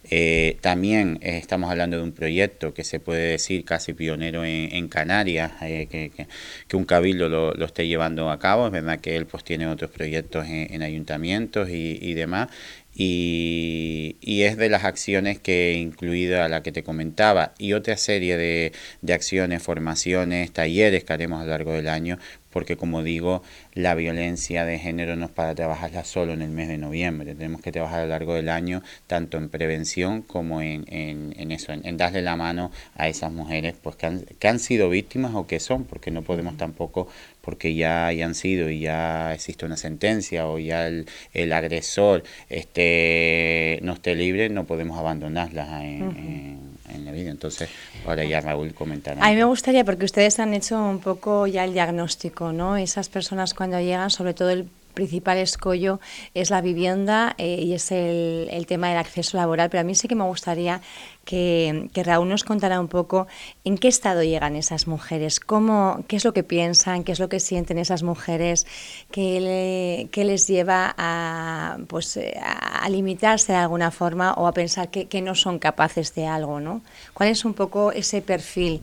eh, 0.10 0.58
también 0.62 1.20
estamos 1.22 1.72
hablando 1.72 1.98
de 1.98 2.04
un 2.04 2.12
proyecto 2.12 2.74
que 2.74 2.84
se 2.84 3.00
puede 3.00 3.32
decir 3.32 3.64
casi 3.64 3.94
pionero 3.94 4.44
en, 4.44 4.74
en 4.76 4.88
Canarias, 4.88 5.54
eh, 5.62 5.88
que, 5.90 6.10
que, 6.10 6.28
que, 6.68 6.76
un 6.76 6.86
cabildo 6.86 7.30
lo, 7.30 7.54
lo, 7.54 7.66
esté 7.66 7.88
llevando 7.88 8.30
a 8.30 8.40
cabo. 8.40 8.66
Es 8.66 8.72
verdad 8.72 9.00
que 9.00 9.16
él 9.16 9.26
pues 9.26 9.44
tiene 9.44 9.68
otros 9.68 9.92
proyectos 9.92 10.48
en, 10.48 10.74
en 10.74 10.82
ayuntamientos 10.82 11.70
y, 11.70 11.98
y 12.02 12.14
demás, 12.14 12.50
y, 12.94 14.18
y, 14.22 14.44
es 14.44 14.58
de 14.58 14.70
las 14.70 14.84
acciones 14.84 15.40
que 15.40 15.74
incluida 15.74 16.50
la 16.50 16.62
que 16.62 16.72
te 16.72 16.84
comentaba. 16.84 17.54
Y 17.58 17.74
otra 17.74 17.96
serie 17.98 18.38
de, 18.38 18.74
de, 19.02 19.14
acciones, 19.14 19.64
formaciones, 19.64 20.52
talleres 20.52 21.04
que 21.04 21.14
haremos 21.14 21.42
a 21.42 21.46
lo 21.46 21.52
largo 21.52 21.72
del 21.74 21.88
año, 21.88 22.20
porque 22.52 22.76
como 22.76 23.02
digo, 23.02 23.44
la 23.74 23.96
violencia 23.96 24.66
de 24.66 24.78
género 24.78 25.16
no 25.16 25.26
es 25.26 25.32
para 25.32 25.56
trabajarla 25.56 26.04
solo 26.04 26.34
en 26.34 26.42
el 26.42 26.50
mes 26.50 26.68
de 26.68 26.78
noviembre, 26.78 27.34
tenemos 27.34 27.62
que 27.62 27.72
trabajar 27.72 28.02
a 28.02 28.04
lo 28.04 28.10
largo 28.10 28.36
del 28.36 28.50
año 28.50 28.84
tanto 29.08 29.38
en 29.38 29.50
prevención 29.50 30.22
como 30.22 30.62
en, 30.62 30.86
en, 30.88 31.34
en 31.38 31.52
eso, 31.52 31.72
en, 31.72 31.86
en, 31.86 31.98
darle 31.98 32.22
la 32.22 32.36
mano 32.36 32.72
a 32.96 33.08
esas 33.08 33.32
mujeres 33.32 33.76
pues 33.82 33.96
que 33.96 34.06
han, 34.06 34.26
que 34.38 34.48
han 34.48 34.60
sido 34.60 34.90
víctimas 34.90 35.34
o 35.34 35.48
que 35.48 35.60
son, 35.60 35.86
porque 35.86 36.12
no 36.12 36.24
podemos 36.24 36.58
tampoco 36.58 37.08
porque 37.42 37.74
ya 37.76 38.08
hayan 38.08 38.36
sido 38.36 38.70
y 38.70 38.80
ya 38.82 39.34
existe 39.34 39.66
una 39.66 39.78
sentencia 39.78 40.48
o 40.48 40.60
ya 40.60 40.88
el, 40.88 41.08
el 41.34 41.54
agresor 41.54 42.24
este, 42.50 43.80
no 43.82 43.94
esté 43.94 44.16
libre, 44.16 44.50
no 44.50 44.66
podemos 44.66 44.98
abandonarlas 44.98 45.84
en, 45.84 46.04
uh 46.04 46.12
-huh. 46.12 46.18
en, 46.18 46.60
en, 46.94 47.06
la 47.06 47.12
vida. 47.12 47.32
Entonces, 47.32 47.70
ahora 48.06 48.24
ya 48.24 48.42
Raúl 48.42 48.74
comentará. 48.74 49.26
A 49.26 49.30
mí 49.30 49.36
me 49.36 49.44
gustaría, 49.46 49.84
porque 49.84 50.06
ustedes 50.06 50.40
han 50.40 50.54
hecho 50.54 50.82
un 50.82 51.00
poco 51.00 51.48
ya 51.48 51.64
el 51.64 51.74
diagnóstico, 51.74 52.52
¿no? 52.52 52.78
Esas 52.78 53.10
personas 53.10 53.54
cuando 53.54 53.80
llegan, 53.80 54.10
sobre 54.10 54.34
todo 54.34 54.52
el 54.52 54.68
principal 54.94 55.38
escollo 55.38 56.00
es 56.34 56.50
la 56.50 56.62
vivienda 56.62 57.34
eh, 57.38 57.62
y 57.62 57.74
es 57.74 57.92
el, 57.92 58.50
el, 58.52 58.66
tema 58.68 58.90
del 58.90 58.98
acceso 58.98 59.38
laboral, 59.38 59.70
pero 59.70 59.82
a 59.82 59.84
mí 59.84 59.96
sí 59.96 60.08
que 60.08 60.16
me 60.16 60.26
gustaría 60.26 60.82
que, 61.26 61.90
que, 61.94 62.04
Raúl 62.04 62.30
nos 62.30 62.44
contara 62.44 62.80
un 62.80 62.88
poco 62.88 63.28
en 63.64 63.78
qué 63.78 63.88
estado 63.88 64.24
llegan 64.24 64.56
esas 64.56 64.88
mujeres, 64.88 65.40
cómo, 65.40 66.04
qué 66.08 66.16
es 66.16 66.26
lo 66.26 66.34
que 66.34 66.44
piensan, 66.44 67.04
qué 67.04 67.12
es 67.12 67.20
lo 67.20 67.30
que 67.30 67.40
sienten 67.40 67.78
esas 67.78 68.04
mujeres, 68.04 68.66
qué, 69.12 70.08
qué 70.12 70.26
les 70.26 70.48
lleva 70.48 70.94
a, 70.98 71.78
pues, 71.88 72.20
a, 72.42 72.90
limitarse 72.90 73.54
de 73.54 73.60
alguna 73.60 73.92
forma 73.92 74.34
o 74.34 74.48
a 74.48 74.54
pensar 74.54 74.90
que, 74.90 75.08
que 75.08 75.22
no 75.22 75.36
son 75.36 75.60
capaces 75.60 76.14
de 76.16 76.28
algo, 76.28 76.60
¿no? 76.60 76.82
¿Cuál 77.14 77.30
es 77.30 77.46
un 77.46 77.54
poco 77.54 77.92
ese 77.92 78.22
perfil? 78.22 78.82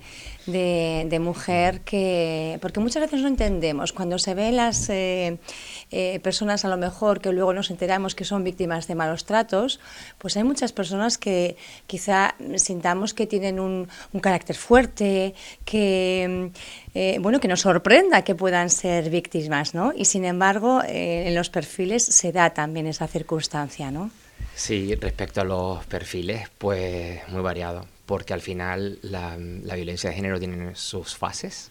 de, 0.49 1.07
de, 1.09 1.18
mujer 1.21 1.80
que, 1.83 2.59
porque 2.61 2.80
muchas 2.80 3.02
veces 3.02 3.21
no 3.21 3.28
entendemos, 3.28 3.92
cuando 3.92 4.18
se 4.18 4.35
ven 4.35 4.57
las 4.57 4.88
eh, 4.88 5.38
eh, 5.90 6.21
personas 6.21 6.64
a 6.64 6.68
lo 6.68 6.76
mejor 6.76 7.21
que 7.21 7.33
luego 7.33 7.52
nos 7.52 7.71
enteramos 7.71 8.14
que 8.14 8.25
son 8.25 8.45
víctimas 8.45 8.88
de 8.88 8.95
malos 8.95 9.25
tratos, 9.25 9.78
pues 10.18 10.37
hay 10.37 10.45
muchas 10.45 10.73
personas 10.73 11.18
que 11.18 11.57
quizá 11.87 12.27
sintamos 12.56 13.14
que 13.14 13.26
tienen 13.26 13.61
un, 13.61 13.88
un 14.12 14.20
carácter 14.20 14.56
fuerte, 14.56 15.35
que, 15.64 16.50
eh, 16.94 17.18
bueno, 17.20 17.40
que 17.40 17.49
nos 17.49 17.61
sorprenda 17.61 18.23
que 18.23 18.35
puedan 18.35 18.70
ser 18.70 19.11
víctimas, 19.11 19.75
¿no? 19.75 19.92
Y 19.94 20.04
sin 20.04 20.25
embargo, 20.25 20.82
en 20.87 21.35
los 21.35 21.50
perfiles 21.50 22.04
se 22.04 22.32
da 22.32 22.50
también 22.50 22.87
esa 22.87 23.06
circunstancia, 23.06 23.90
¿no? 23.90 24.11
Sí, 24.54 24.94
respecto 24.94 25.40
a 25.40 25.44
los 25.44 25.85
perfiles, 25.87 26.49
pues 26.58 27.20
muy 27.28 27.42
variado 27.42 27.87
porque 28.08 28.32
al 28.32 28.40
final 28.40 28.99
la, 29.02 29.37
la, 29.37 29.75
violencia 29.75 30.08
de 30.08 30.16
género 30.16 30.38
tiene 30.38 30.75
sus 30.75 31.14
fases, 31.14 31.70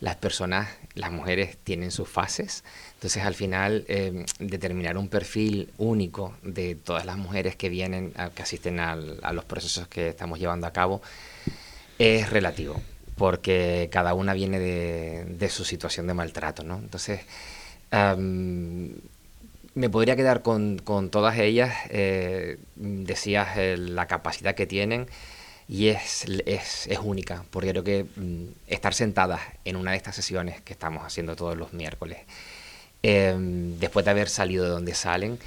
las 0.00 0.16
personas, 0.16 0.68
las 0.94 1.10
mujeres 1.10 1.56
tienen 1.64 1.90
sus 1.90 2.08
fases, 2.08 2.64
entonces 2.94 3.24
al 3.24 3.34
final 3.34 3.84
eh, 3.88 4.24
determinar 4.38 4.96
un 4.96 5.08
perfil 5.08 5.70
único 5.78 6.34
de 6.42 6.74
todas 6.76 7.04
las 7.04 7.16
mujeres 7.16 7.56
que 7.56 7.68
vienen, 7.68 8.12
que 8.34 8.42
asisten 8.42 8.80
a 8.80 8.96
los 8.96 9.44
procesos 9.44 9.88
que 9.88 10.08
estamos 10.08 10.38
llevando 10.38 10.66
a 10.66 10.72
cabo, 10.72 11.02
es 11.98 12.30
relativo, 12.30 12.80
porque 13.16 13.88
cada 13.92 14.14
una 14.14 14.32
viene 14.32 14.58
de, 14.60 15.48
su 15.48 15.64
situación 15.64 16.06
de 16.06 16.14
maltrato, 16.14 16.62
¿no? 16.62 16.78
Entonces, 16.78 17.20
um, 17.92 18.90
me 19.74 19.90
podría 19.90 20.16
quedar 20.16 20.42
con, 20.42 20.78
con 20.78 21.10
todas 21.10 21.38
ellas, 21.38 21.74
eh, 21.90 22.58
decías 22.76 23.56
eh, 23.56 23.76
la 23.76 24.06
capacidad 24.06 24.54
que 24.54 24.66
tienen, 24.66 25.06
y 25.68 25.88
es, 25.88 26.24
es, 26.46 26.86
es, 26.86 26.98
única, 27.02 27.44
porque 27.50 27.70
creo 27.70 27.84
que 27.84 28.06
mm, 28.16 28.44
estar 28.66 28.94
sentadas 28.94 29.40
en 29.66 29.76
una 29.76 29.90
de 29.90 29.98
estas 29.98 30.16
sesiones 30.16 30.62
que 30.62 30.72
estamos 30.72 31.04
haciendo 31.04 31.36
todos 31.36 31.56
los 31.58 31.74
miércoles, 31.74 32.18
eh, 33.02 33.36
después 33.78 34.04
de 34.06 34.10
haber 34.10 34.30
salido 34.30 34.64
de 34.64 34.70
donde 34.70 34.94
salen, 34.94 35.38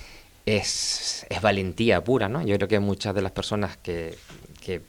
es, 0.46 1.26
es, 1.30 1.42
valentía 1.42 2.04
pura, 2.04 2.30
¿no? 2.30 2.46
Yo 2.46 2.56
creo 2.56 2.68
que 2.68 2.80
muchas 2.80 3.16
de 3.16 3.22
las 3.24 3.32
personas 3.32 3.78
que, 3.78 4.16
que 4.64 4.82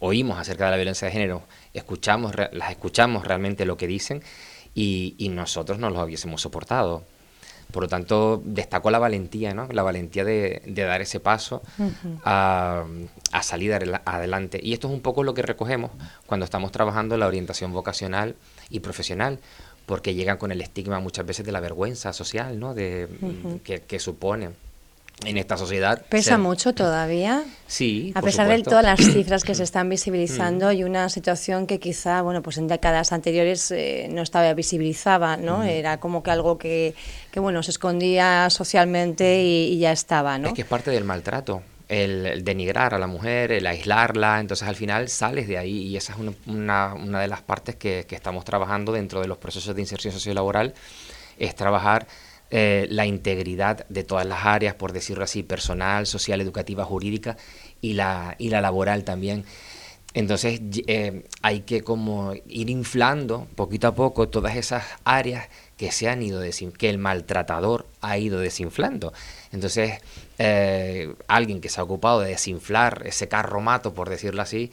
oímos 0.00 0.38
acerca 0.38 0.66
de 0.66 0.70
la 0.72 0.76
violencia 0.76 1.06
de 1.06 1.12
género, 1.12 1.42
escuchamos, 1.72 2.34
las 2.52 2.70
escuchamos 2.70 3.26
realmente 3.26 3.64
lo 3.64 3.76
que 3.76 3.86
dicen 3.86 4.22
y, 4.74 5.14
y 5.18 5.30
nosotros 5.30 5.78
no 5.78 5.88
lo 5.90 6.02
hubiésemos 6.02 6.42
soportado. 6.42 7.04
Por 7.72 7.82
lo 7.82 7.88
tanto, 7.88 8.40
destaco 8.44 8.90
la 8.90 8.98
valentía, 8.98 9.52
¿no? 9.52 9.68
La 9.70 9.82
valentía 9.82 10.24
de, 10.24 10.62
de 10.64 10.82
dar 10.84 11.02
ese 11.02 11.20
paso 11.20 11.62
uh 11.78 11.82
-huh. 11.82 12.20
a, 12.24 12.84
a, 13.32 13.42
salir 13.42 13.72
adelante. 14.04 14.58
Y 14.62 14.72
esto 14.72 14.88
es 14.88 14.94
un 14.94 15.00
poco 15.00 15.22
lo 15.22 15.34
que 15.34 15.42
recogemos 15.42 15.90
cuando 16.26 16.44
estamos 16.44 16.72
trabajando 16.72 17.16
la 17.16 17.26
orientación 17.26 17.72
vocacional 17.72 18.36
y 18.70 18.80
profesional, 18.80 19.38
porque 19.84 20.14
llegan 20.14 20.38
con 20.38 20.50
el 20.50 20.62
estigma 20.62 20.98
muchas 21.00 21.26
veces 21.26 21.44
de 21.44 21.52
la 21.52 21.60
vergüenza 21.60 22.12
social, 22.12 22.58
¿no? 22.58 22.74
De, 22.74 23.08
uh 23.20 23.26
-huh. 23.26 23.62
que, 23.62 23.80
que 23.80 23.98
supone 23.98 24.50
en 25.24 25.36
esta 25.36 25.56
sociedad. 25.56 26.02
¿Pesa 26.08 26.30
ser... 26.30 26.38
mucho 26.38 26.74
todavía? 26.74 27.44
Sí. 27.66 28.12
A 28.14 28.22
pesar 28.22 28.46
supuesto. 28.46 28.70
de 28.70 28.76
todas 28.76 28.84
las 28.84 29.12
cifras 29.12 29.42
que 29.44 29.54
se 29.54 29.64
están 29.64 29.88
visibilizando 29.90 30.70
y 30.72 30.84
una 30.84 31.08
situación 31.08 31.66
que 31.66 31.80
quizá, 31.80 32.22
bueno, 32.22 32.42
pues 32.42 32.58
en 32.58 32.68
décadas 32.68 33.12
anteriores 33.12 33.70
eh, 33.70 34.08
no 34.10 34.22
estaba 34.22 34.52
visibilizada, 34.54 35.36
¿no? 35.36 35.58
Mm. 35.58 35.68
Era 35.68 36.00
como 36.00 36.22
que 36.22 36.30
algo 36.30 36.58
que, 36.58 36.94
que, 37.32 37.40
bueno, 37.40 37.62
se 37.62 37.72
escondía 37.72 38.48
socialmente 38.50 39.42
y, 39.42 39.72
y, 39.72 39.78
ya 39.78 39.92
estaba, 39.92 40.38
¿no? 40.38 40.48
Es 40.48 40.54
que 40.54 40.62
es 40.62 40.68
parte 40.68 40.90
del 40.90 41.04
maltrato. 41.04 41.62
El, 41.88 42.26
el, 42.26 42.44
denigrar 42.44 42.92
a 42.92 42.98
la 42.98 43.06
mujer, 43.06 43.50
el 43.50 43.66
aislarla, 43.66 44.40
entonces 44.40 44.68
al 44.68 44.76
final 44.76 45.08
sales 45.08 45.48
de 45.48 45.56
ahí 45.56 45.84
y 45.86 45.96
esa 45.96 46.12
es 46.12 46.18
una, 46.18 46.32
una, 46.46 46.94
una 46.94 47.20
de 47.22 47.28
las 47.28 47.40
partes 47.40 47.76
que, 47.76 48.04
que 48.06 48.14
estamos 48.14 48.44
trabajando 48.44 48.92
dentro 48.92 49.22
de 49.22 49.26
los 49.26 49.38
procesos 49.38 49.74
de 49.74 49.80
inserción 49.80 50.12
sociolaboral, 50.12 50.74
es 51.38 51.54
trabajar 51.54 52.06
eh, 52.50 52.86
la 52.90 53.04
integridad 53.04 53.86
de 53.90 54.04
todas 54.04 54.26
las 54.26 54.46
áreas, 54.46 54.74
por 54.74 54.92
decirlo 54.92 55.24
así, 55.24 55.42
personal, 55.42 56.06
social, 56.06 56.40
educativa, 56.40 56.82
jurídica 56.82 57.36
y 57.82 57.92
la, 57.92 58.36
y 58.38 58.48
la 58.48 58.62
laboral 58.62 59.04
también. 59.04 59.44
Entonces 60.14 60.58
eh, 60.86 61.26
hay 61.42 61.60
que 61.60 61.82
como 61.82 62.32
ir 62.46 62.70
inflando 62.70 63.46
poquito 63.54 63.88
a 63.88 63.94
poco 63.94 64.30
todas 64.30 64.56
esas 64.56 64.82
áreas 65.04 65.48
que 65.76 65.92
se 65.92 66.08
han 66.08 66.22
ido 66.22 66.40
que 66.78 66.88
el 66.88 66.96
maltratador 66.96 67.86
ha 68.00 68.16
ido 68.16 68.40
desinflando. 68.40 69.12
Entonces, 69.52 70.00
eh, 70.38 71.14
alguien 71.28 71.60
que 71.60 71.68
se 71.68 71.80
ha 71.80 71.84
ocupado 71.84 72.20
de 72.20 72.30
desinflar 72.30 73.02
ese 73.06 73.28
carro 73.28 73.60
mato, 73.60 73.92
por 73.92 74.08
decirlo 74.08 74.40
así, 74.40 74.72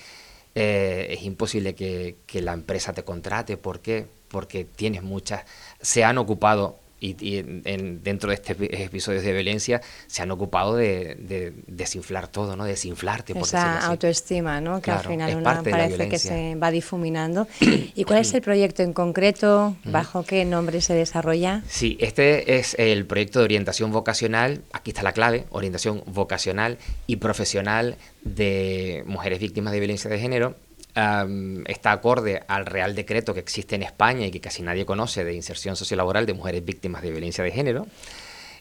es 0.55 1.22
imposible 1.24 1.75
que, 1.75 2.15
que, 2.25 2.41
la 2.41 2.53
empresa 2.53 2.94
te 2.94 3.03
contrate. 3.03 3.58
¿Por 3.58 3.82
qué? 3.82 4.08
Porque 4.29 4.63
tienes 4.63 5.03
muchas, 5.03 5.44
se 5.82 6.05
han 6.05 6.17
ocupado 6.17 6.79
y, 7.19 7.38
en, 7.65 8.03
dentro 8.03 8.29
de 8.29 8.35
este 8.35 8.83
episodios 8.83 9.24
de 9.24 9.33
violencia 9.33 9.81
se 10.07 10.21
han 10.21 10.31
ocupado 10.31 10.75
de, 10.75 11.53
desinflar 11.67 12.27
todo, 12.27 12.55
¿no? 12.55 12.65
Desinflarte, 12.65 13.33
por 13.33 13.43
Esa 13.43 13.85
autoestima, 13.85 14.62
¿no? 14.62 14.81
Que 14.81 14.91
al 14.91 15.05
final 15.05 15.35
una 15.35 15.62
parece 15.62 16.09
que 16.09 16.19
se 16.19 16.55
va 16.55 16.71
difuminando. 16.71 17.47
¿Y 17.59 18.03
cuál 18.03 18.19
es 18.19 18.33
el 18.33 18.41
proyecto 18.41 18.83
en 18.83 18.93
concreto? 18.93 19.75
¿Bajo 19.85 20.24
qué 20.24 20.45
nombre 20.45 20.81
se 20.81 20.93
desarrolla? 20.93 21.63
Sí, 21.67 21.97
este 22.00 22.57
es 22.57 22.75
el 22.79 23.05
proyecto 23.05 23.39
de 23.39 23.45
orientación 23.45 23.91
vocacional, 23.91 24.62
aquí 24.71 24.91
está 24.91 25.03
la 25.03 25.13
clave, 25.13 25.45
orientación 25.50 26.03
vocacional 26.07 26.77
y 27.07 27.17
profesional 27.17 27.97
de 28.24 29.03
mujeres 29.05 29.39
víctimas 29.39 29.74
de 29.74 29.79
violencia 29.79 30.09
de 30.09 30.19
género 30.19 30.55
está 30.95 31.91
acorde 31.91 32.41
al 32.47 32.65
Real 32.65 32.95
Decreto 32.95 33.33
que 33.33 33.41
existe 33.41 33.75
en 33.75 33.83
España 33.83 34.25
y 34.25 34.31
que 34.31 34.39
casi 34.39 34.63
nadie 34.63 34.85
conoce 34.85 35.25
de 35.25 35.33
inserción 35.33 35.75
sociolaboral 35.75 36.25
de 36.25 36.33
mujeres 36.33 36.63
víctimas 36.63 37.01
de 37.01 37.11
violencia 37.11 37.43
de 37.43 37.51
género. 37.51 37.87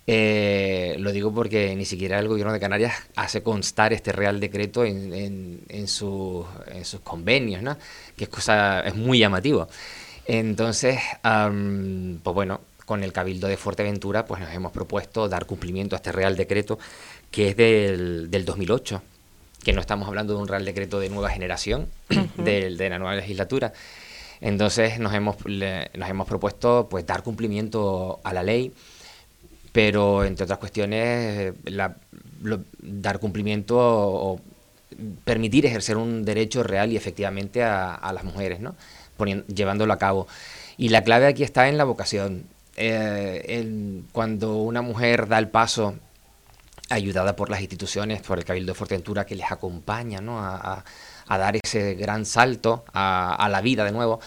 Eh, 0.06 0.96
lo 0.98 1.12
digo 1.12 1.32
porque 1.32 1.74
ni 1.76 1.86
siquiera 1.86 2.18
el 2.18 2.28
gobierno 2.28 2.52
de 2.52 2.60
Canarias 2.60 2.94
hace 3.16 3.42
constar 3.42 3.92
este 3.92 4.12
Real 4.12 4.38
Decreto 4.40 4.84
en, 4.84 5.62
en, 5.68 5.88
sus 5.88 6.46
convenios, 7.02 7.62
¿no? 7.62 7.78
que 8.16 8.24
es, 8.24 8.30
cosa, 8.30 8.80
es 8.80 8.94
muy 8.96 9.18
llamativo. 9.20 9.68
Entonces, 10.26 10.98
pues 11.22 12.34
bueno, 12.34 12.60
con 12.84 13.02
el 13.02 13.12
Cabildo 13.12 13.46
de 13.46 13.56
Fuerteventura 13.56 14.26
pues 14.26 14.40
nos 14.40 14.52
hemos 14.52 14.72
propuesto 14.72 15.28
dar 15.28 15.46
cumplimiento 15.46 15.94
a 15.94 15.98
este 15.98 16.12
Real 16.12 16.36
Decreto 16.36 16.78
que 17.30 17.50
es 17.50 17.56
del, 17.56 18.30
del 18.30 18.44
2008 18.44 19.02
que 19.64 19.72
no 19.72 19.80
estamos 19.80 20.06
hablando 20.06 20.34
de 20.34 20.40
un 20.40 20.48
Real 20.48 20.64
Decreto 20.64 21.00
de 21.00 21.08
nueva 21.08 21.30
generación, 21.30 21.88
de, 22.36 22.70
la 22.70 22.98
nueva 22.98 23.16
legislatura. 23.16 23.72
Entonces 24.40 24.98
nos 24.98 25.14
hemos, 25.14 25.36
nos 25.44 26.08
hemos 26.08 26.28
propuesto 26.28 26.86
pues 26.90 27.06
dar 27.06 27.22
cumplimiento 27.22 28.20
a 28.22 28.32
la 28.32 28.42
ley, 28.42 28.72
pero 29.72 30.24
entre 30.24 30.44
otras 30.44 30.58
cuestiones 30.58 31.54
dar 32.80 33.18
cumplimiento 33.18 33.76
o, 33.78 34.40
permitir 35.24 35.66
ejercer 35.66 35.96
un 35.96 36.24
derecho 36.24 36.62
real 36.62 36.92
y 36.92 36.96
efectivamente 36.96 37.64
a, 37.64 38.12
las 38.14 38.22
mujeres, 38.22 38.60
¿no? 38.60 38.76
llevándolo 39.48 39.92
a 39.92 39.98
cabo. 39.98 40.28
Y 40.76 40.90
la 40.90 41.02
clave 41.02 41.26
aquí 41.26 41.42
está 41.42 41.68
en 41.68 41.78
la 41.78 41.84
vocación. 41.84 42.44
Eh, 42.76 44.02
cuando 44.12 44.56
una 44.56 44.82
mujer 44.82 45.28
da 45.28 45.38
el 45.38 45.48
paso 45.48 45.94
ayudada 46.94 47.36
por 47.36 47.50
las 47.50 47.60
instituciones, 47.60 48.22
por 48.22 48.38
el 48.38 48.44
Cabildo 48.44 48.72
de 48.72 48.78
Fuerteventura 48.78 49.26
que 49.26 49.34
les 49.34 49.50
acompaña 49.50 50.20
¿no? 50.20 50.38
a, 50.40 50.84
dar 51.28 51.56
ese 51.62 51.94
gran 51.94 52.24
salto 52.24 52.84
a, 52.92 53.48
la 53.50 53.60
vida 53.60 53.84
de 53.84 53.92
nuevo, 53.92 54.20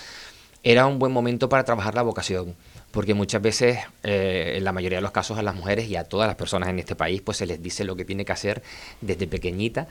era 0.63 0.85
un 0.85 0.99
buen 0.99 1.11
momento 1.11 1.49
para 1.49 1.63
trabajar 1.63 1.95
la 1.95 2.01
vocación, 2.01 2.55
porque 2.91 3.13
muchas 3.13 3.41
veces, 3.41 3.79
eh, 4.03 4.55
en 4.57 4.63
la 4.63 4.71
mayoría 4.71 4.97
de 4.97 5.01
los 5.01 5.11
casos, 5.11 5.37
a 5.37 5.41
las 5.41 5.55
mujeres 5.55 5.87
y 5.87 5.95
a 5.95 6.03
todas 6.03 6.27
las 6.27 6.35
personas 6.35 6.69
en 6.69 6.79
este 6.79 6.95
país, 6.95 7.21
pues 7.21 7.37
se 7.37 7.45
les 7.45 7.61
dice 7.61 7.83
lo 7.83 7.95
que 7.95 8.05
tiene 8.05 8.25
que 8.25 8.31
hacer 8.31 8.63
desde 9.01 9.27
pequeñita. 9.27 9.87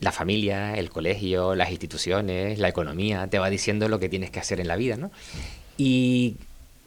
La 0.00 0.12
familia, 0.12 0.74
el 0.74 0.90
colegio, 0.90 1.54
las 1.54 1.70
instituciones, 1.70 2.58
la 2.58 2.68
economía, 2.68 3.26
te 3.28 3.38
va 3.38 3.48
diciendo 3.50 3.88
lo 3.88 3.98
que 3.98 4.08
tienes 4.08 4.30
que 4.30 4.40
hacer 4.40 4.60
en 4.60 4.68
la 4.68 4.76
vida, 4.76 4.96
¿no? 4.96 5.10
Y 5.78 6.36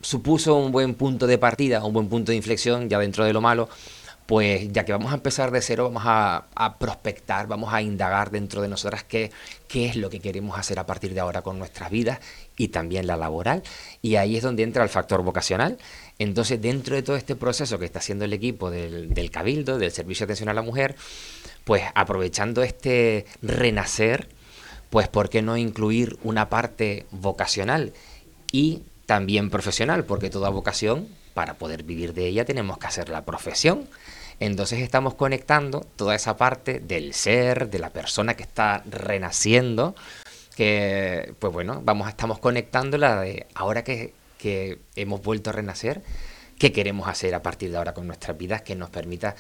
supuso 0.02 0.56
un 0.56 0.72
buen 0.72 0.94
punto 0.94 1.26
de 1.26 1.38
partida, 1.38 1.84
un 1.84 1.94
buen 1.94 2.08
punto 2.08 2.32
de 2.32 2.38
inflexión, 2.38 2.88
ya 2.90 3.00
dentro 3.00 3.26
de 3.26 3.34
lo 3.34 3.42
malo, 3.42 3.70
pues 4.26 4.72
ya 4.72 4.86
que 4.86 4.92
vamos 4.92 5.12
a 5.12 5.16
empezar 5.16 5.52
de 5.52 5.62
cero, 5.62 5.84
vamos 5.86 6.04
a, 6.06 6.78
prospectar, 6.80 7.48
vamos 7.48 7.74
a 7.74 7.82
indagar 7.82 8.32
dentro 8.32 8.62
de 8.62 8.68
nosotras 8.68 9.04
qué, 9.04 9.32
qué 9.68 9.86
es 9.86 9.96
lo 9.96 10.10
que 10.10 10.20
queremos 10.20 10.58
hacer 10.58 10.80
a 10.80 10.86
partir 10.86 11.14
de 11.14 11.20
ahora 11.20 11.44
con 11.44 11.60
nuestras 11.60 11.92
vidas 11.92 12.20
y 12.58 12.70
también 12.70 13.06
la 13.06 13.18
laboral. 13.18 13.62
Y 14.02 14.16
ahí 14.16 14.38
es 14.38 14.44
donde 14.44 14.64
entra 14.64 14.84
el 14.84 14.90
factor 14.90 15.22
vocacional. 15.22 15.78
Entonces, 16.18 16.62
dentro 16.62 16.96
de 16.96 17.04
todo 17.04 17.18
este 17.18 17.36
proceso 17.36 17.78
que 17.78 17.86
está 17.86 18.00
haciendo 18.00 18.26
el 18.26 18.34
equipo 18.34 18.72
del, 18.72 19.14
del 19.14 19.30
Cabildo, 19.30 19.78
del 19.78 19.92
Servicio 19.92 20.26
de 20.26 20.34
Atención 20.34 20.50
a 20.50 20.54
la 20.54 20.64
Mujer, 20.64 20.96
pues 21.64 21.84
aprovechando 21.94 22.64
este 22.64 23.26
renacer, 23.42 24.30
pues 24.90 25.08
¿por 25.08 25.30
qué 25.30 25.42
no 25.42 25.58
incluir 25.58 26.18
una 26.24 26.50
parte 26.50 27.06
vocacional 27.12 27.94
y 28.52 28.82
también 29.06 29.50
profesional? 29.50 30.06
Porque 30.06 30.30
toda 30.30 30.50
vocación, 30.50 31.10
para 31.36 31.56
poder 31.56 31.84
vivir 31.84 32.14
de 32.14 32.26
ella, 32.26 32.46
tenemos 32.46 32.80
que 32.80 32.88
hacer 32.88 33.10
la 33.10 33.26
profesión. 33.26 33.88
Entonces 34.40 34.80
estamos 34.80 35.16
conectando 35.16 35.82
toda 35.98 36.16
esa 36.16 36.38
parte 36.38 36.80
del 36.80 37.14
ser, 37.14 37.70
de 37.70 37.78
la 37.78 37.90
persona 37.90 38.36
que 38.36 38.44
está 38.44 38.82
renaciendo, 38.90 39.96
que 40.56 41.34
pues 41.40 41.52
bueno, 41.52 41.82
vamos, 41.84 42.08
estamos 42.08 42.40
conectándola 42.40 43.22
de 43.22 43.48
ahora 43.54 43.84
que, 43.84 44.14
que 44.38 44.80
hemos 44.96 45.22
vuelto 45.22 45.50
a 45.50 45.54
renacer, 45.54 46.02
qué 46.58 46.72
queremos 46.72 47.10
hacer 47.10 47.36
a 47.36 47.44
partir 47.44 47.70
de 47.70 47.78
ahora 47.78 47.94
con 47.94 48.08
nuestras 48.08 48.38
vidas 48.38 48.62
que 48.62 48.76
nos 48.76 48.90
permita 48.90 49.36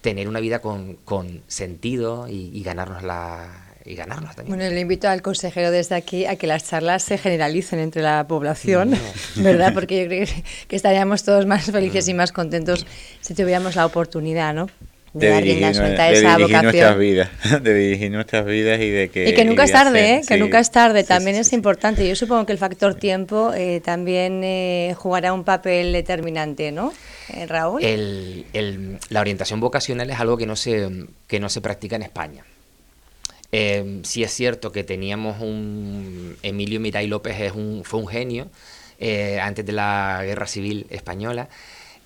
tener 0.00 0.28
una 0.28 0.40
vida 0.40 0.60
con, 0.60 0.96
con 0.96 1.42
sentido 1.46 2.26
y, 2.28 2.50
y 2.52 2.62
ganarnos 2.64 3.04
la, 3.04 3.69
y 3.84 3.94
ganarnos 3.94 4.36
también. 4.36 4.56
Bueno, 4.56 4.72
le 4.72 4.80
invito 4.80 5.08
al 5.08 5.22
consejero 5.22 5.70
desde 5.70 5.94
aquí 5.94 6.26
a 6.26 6.36
que 6.36 6.46
las 6.46 6.68
charlas 6.68 7.02
se 7.02 7.18
generalicen 7.18 7.78
entre 7.78 8.02
la 8.02 8.26
población, 8.26 8.94
¿verdad? 9.36 9.72
Porque 9.74 10.02
yo 10.02 10.06
creo 10.06 10.26
que 10.68 10.76
estaríamos 10.76 11.24
todos 11.24 11.46
más 11.46 11.64
felices 11.64 12.08
y 12.08 12.14
más 12.14 12.32
contentos 12.32 12.86
si 13.20 13.34
tuviéramos 13.34 13.76
la 13.76 13.86
oportunidad, 13.86 14.54
¿no? 14.54 14.68
De, 15.12 15.26
de 15.26 15.42
dirigir, 15.42 15.60
nuestras 15.62 16.96
vidas, 16.96 17.30
de 17.62 17.74
dirigir 17.74 18.12
nuestras 18.12 18.46
vidas 18.46 18.80
y 18.80 18.90
de 18.90 19.08
que... 19.08 19.28
Y 19.28 19.34
que 19.34 19.44
nunca 19.44 19.64
es 19.64 19.72
tarde, 19.72 20.14
¿eh? 20.14 20.20
que 20.26 20.36
nunca 20.36 20.60
es 20.60 20.70
tarde, 20.70 21.02
también 21.02 21.34
es 21.34 21.52
importante. 21.52 22.08
Yo 22.08 22.14
supongo 22.14 22.46
que 22.46 22.52
el 22.52 22.58
factor 22.58 22.94
tiempo 22.94 23.52
eh, 23.52 23.80
también 23.84 24.42
eh, 24.44 24.94
jugará 24.96 25.32
un 25.32 25.42
papel 25.42 25.92
determinante, 25.92 26.70
¿no, 26.70 26.92
eh, 27.34 27.44
Raúl? 27.46 27.82
El, 27.82 28.46
el, 28.52 28.98
la 29.08 29.20
orientación 29.20 29.58
vocacional 29.58 30.08
es 30.08 30.20
algo 30.20 30.36
que 30.36 30.46
no 30.46 30.54
se, 30.54 30.88
que 31.26 31.40
no 31.40 31.48
se 31.48 31.60
practica 31.60 31.96
en 31.96 32.02
España. 32.02 32.44
Eh, 33.52 34.00
sí 34.04 34.22
es 34.22 34.32
cierto 34.32 34.72
que 34.72 34.84
teníamos 34.84 35.40
un... 35.40 36.36
Emilio 36.42 36.80
Miray 36.80 37.06
López 37.06 37.40
es 37.40 37.52
un, 37.52 37.82
fue 37.84 38.00
un 38.00 38.08
genio 38.08 38.48
eh, 39.00 39.40
antes 39.40 39.64
de 39.64 39.72
la 39.72 40.20
Guerra 40.24 40.46
Civil 40.46 40.86
Española, 40.90 41.48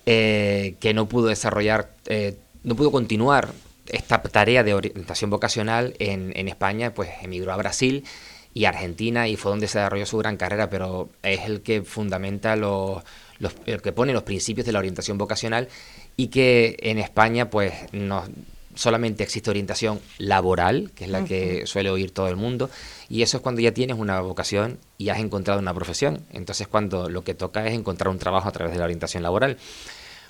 eh, 0.05 0.75
que 0.79 0.93
no 0.93 1.07
pudo 1.09 1.27
desarrollar, 1.27 1.91
eh, 2.07 2.37
no 2.63 2.75
pudo 2.75 2.89
continuar 2.89 3.51
esta 3.87 4.21
tarea 4.21 4.63
de 4.63 4.73
orientación 4.73 5.29
vocacional 5.29 5.93
en, 5.99 6.31
en, 6.37 6.47
España, 6.47 6.93
pues 6.93 7.09
emigró 7.21 7.51
a 7.51 7.57
Brasil 7.57 8.05
y 8.53 8.63
Argentina 8.63 9.27
y 9.27 9.35
fue 9.35 9.51
donde 9.51 9.67
se 9.67 9.79
desarrolló 9.79 10.05
su 10.05 10.17
gran 10.17 10.37
carrera, 10.37 10.69
pero 10.69 11.09
es 11.21 11.41
el 11.41 11.61
que 11.61 11.81
fundamenta 11.83 12.55
los, 12.55 13.03
los, 13.39 13.53
el 13.65 13.81
que 13.81 13.91
pone 13.91 14.13
los 14.13 14.23
principios 14.23 14.65
de 14.65 14.71
la 14.71 14.79
orientación 14.79 15.17
vocacional 15.17 15.67
y 16.15 16.27
que 16.27 16.77
en 16.79 16.97
España 16.97 17.49
pues 17.49 17.73
nos 17.91 18.29
solamente 18.75 19.23
existe 19.23 19.49
orientación 19.49 19.99
laboral, 20.17 20.91
que 20.95 21.05
es 21.05 21.09
la 21.09 21.25
que 21.25 21.65
suele 21.65 21.89
oír 21.89 22.11
todo 22.11 22.27
el 22.27 22.35
mundo, 22.35 22.69
y 23.09 23.21
eso 23.21 23.37
es 23.37 23.43
cuando 23.43 23.61
ya 23.61 23.73
tienes 23.73 23.97
una 23.97 24.19
vocación 24.21 24.77
y 24.97 25.09
has 25.09 25.19
encontrado 25.19 25.59
una 25.59 25.73
profesión. 25.73 26.21
Entonces 26.31 26.67
cuando 26.67 27.09
lo 27.09 27.23
que 27.23 27.33
toca 27.33 27.65
es 27.65 27.73
encontrar 27.73 28.09
un 28.09 28.19
trabajo 28.19 28.47
a 28.47 28.51
través 28.51 28.73
de 28.73 28.79
la 28.79 28.85
orientación 28.85 29.23
laboral. 29.23 29.57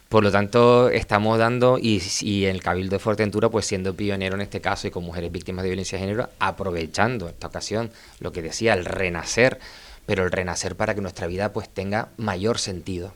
Por 0.09 0.23
lo 0.23 0.31
tanto, 0.31 0.89
estamos 0.89 1.39
dando, 1.39 1.79
y, 1.79 2.01
y 2.21 2.45
el 2.45 2.61
Cabildo 2.61 2.95
de 2.95 2.99
Fuerteventura, 2.99 3.49
pues 3.49 3.65
siendo 3.65 3.95
pionero 3.95 4.35
en 4.35 4.41
este 4.41 4.61
caso 4.61 4.87
y 4.87 4.91
con 4.91 5.03
mujeres 5.03 5.31
víctimas 5.31 5.63
de 5.63 5.69
violencia 5.69 5.97
de 5.97 6.05
género, 6.05 6.29
aprovechando 6.37 7.27
esta 7.27 7.47
ocasión, 7.47 7.89
lo 8.19 8.31
que 8.31 8.43
decía, 8.43 8.75
el 8.75 8.85
renacer, 8.85 9.59
pero 10.05 10.23
el 10.23 10.31
renacer 10.31 10.75
para 10.75 10.93
que 10.93 11.01
nuestra 11.01 11.25
vida 11.25 11.51
pues 11.53 11.69
tenga 11.69 12.09
mayor 12.17 12.59
sentido. 12.59 13.13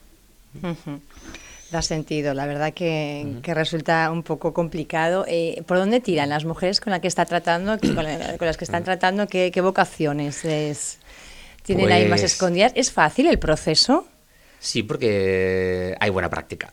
Da 1.71 1.83
sentido, 1.83 2.33
la 2.33 2.47
verdad 2.47 2.73
que, 2.73 3.41
resulta 3.45 4.09
un 4.11 4.23
poco 4.23 4.53
complicado. 4.53 5.25
Eh, 5.27 5.61
¿Por 5.67 5.77
dónde 5.77 5.99
tiran 5.99 6.29
las 6.29 6.43
mujeres 6.43 6.81
con 6.81 6.89
las 6.89 6.99
que 6.99 7.07
está 7.07 7.25
tratando, 7.25 7.77
con, 7.77 8.03
las 8.03 8.57
que 8.57 8.65
están 8.65 8.83
tratando? 8.83 9.27
¿Qué, 9.27 9.61
vocaciones 9.61 10.41
tienen 11.63 11.91
ahí 11.91 12.07
más 12.07 12.21
pues 12.21 12.33
escondidas? 12.33 12.71
¿Es 12.75 12.91
fácil 12.91 13.27
el 13.27 13.37
proceso? 13.37 14.07
Sí, 14.57 14.81
porque 14.81 15.95
hay 15.99 16.09
buena 16.09 16.29
práctica. 16.29 16.71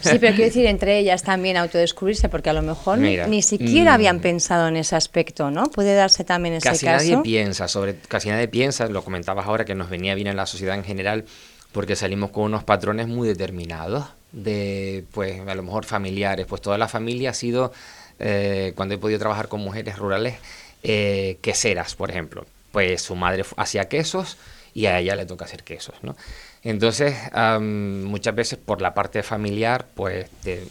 Sí, 0.00 0.18
pero 0.20 0.34
quiero 0.34 0.44
decir, 0.44 0.66
entre 0.66 0.98
ellas 1.00 1.24
también 1.24 1.56
autodescubrirse, 1.56 2.28
porque 2.28 2.50
a 2.50 2.52
lo 2.52 2.62
mejor 2.62 2.98
ni, 2.98 3.42
siquiera 3.42 3.94
habían 3.94 4.18
mm. 4.18 4.20
pensado 4.20 4.68
en 4.68 4.76
ese 4.76 4.94
aspecto, 4.94 5.50
¿no? 5.50 5.64
Puede 5.64 5.94
darse 5.94 6.22
también 6.22 6.54
ese 6.54 6.68
casi 6.68 6.86
caso. 6.86 7.04
Nadie 7.04 7.18
piensa 7.22 7.66
sobre, 7.66 7.96
casi 7.96 8.28
nadie 8.28 8.46
piensa, 8.46 8.86
lo 8.86 9.02
comentabas 9.02 9.46
ahora, 9.46 9.64
que 9.64 9.74
nos 9.74 9.90
venía 9.90 10.14
bien 10.14 10.28
en 10.28 10.36
la 10.36 10.46
sociedad 10.46 10.76
en 10.76 10.84
general, 10.84 11.24
porque 11.72 11.96
salimos 11.96 12.30
con 12.30 12.44
unos 12.44 12.62
patrones 12.62 13.08
muy 13.08 13.26
determinados 13.26 14.06
de, 14.32 15.04
pues, 15.12 15.40
a 15.46 15.54
lo 15.54 15.62
mejor 15.62 15.84
familiares. 15.84 16.46
Pues 16.46 16.62
toda 16.62 16.78
la 16.78 16.88
familia 16.88 17.30
ha 17.30 17.34
sido, 17.34 17.72
eh, 18.18 18.72
cuando 18.76 18.94
he 18.94 18.98
podido 18.98 19.18
trabajar 19.18 19.48
con 19.48 19.60
mujeres 19.60 19.98
rurales, 19.98 20.36
eh, 20.82 21.38
queseras, 21.42 21.94
por 21.94 22.10
ejemplo. 22.10 22.46
Pues 22.72 23.02
su 23.02 23.16
madre 23.16 23.44
hacía 23.56 23.88
quesos 23.88 24.38
y 24.74 24.86
a 24.86 24.98
ella 24.98 25.16
le 25.16 25.26
toca 25.26 25.44
hacer 25.44 25.64
quesos, 25.64 25.96
¿no? 26.02 26.16
Entonces, 26.62 27.16
muchas 27.60 28.34
veces 28.34 28.58
por 28.58 28.82
la 28.82 28.94
parte 28.94 29.22
familiar, 29.22 29.86
pues 29.94 30.28
te, 30.42 30.62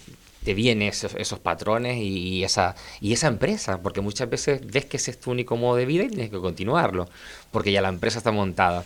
te 0.44 0.54
vienen 0.54 0.90
esos, 0.90 1.40
patrones 1.40 1.98
y, 1.98 2.44
esa, 2.44 2.76
y 3.02 3.14
esa 3.14 3.28
empresa, 3.28 3.82
porque 3.82 4.02
muchas 4.02 4.30
veces 4.30 4.62
ves 4.66 4.86
que 4.86 4.98
ese 4.98 5.12
es 5.12 5.20
tu 5.20 5.32
único 5.32 5.58
modo 5.58 5.76
de 5.76 5.86
vida 5.86 6.04
y 6.04 6.10
tienes 6.10 6.30
que 6.30 6.40
continuarlo, 6.40 7.10
porque 7.52 7.72
ya 7.72 7.82
la 7.82 7.90
empresa 7.90 8.20
está 8.20 8.32
montada. 8.32 8.86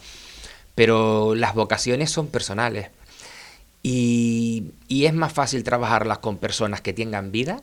Pero 0.76 1.36
las 1.36 1.54
vocaciones 1.54 2.10
son 2.10 2.28
personales 2.28 2.90
y, 3.84 4.72
y 4.88 5.06
es 5.06 5.14
más 5.14 5.34
fácil 5.34 5.64
trabajarlas 5.64 6.18
con 6.20 6.38
personas 6.38 6.82
que 6.82 6.94
tengan 6.94 7.32
vida 7.32 7.62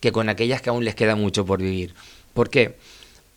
que 0.00 0.12
con 0.12 0.28
aquellas 0.28 0.62
que 0.62 0.70
aún 0.70 0.84
les 0.84 0.94
queda 0.94 1.14
mucho 1.14 1.44
por 1.44 1.60
vivir. 1.60 1.94
¿Por 2.34 2.50
qué? 2.50 2.76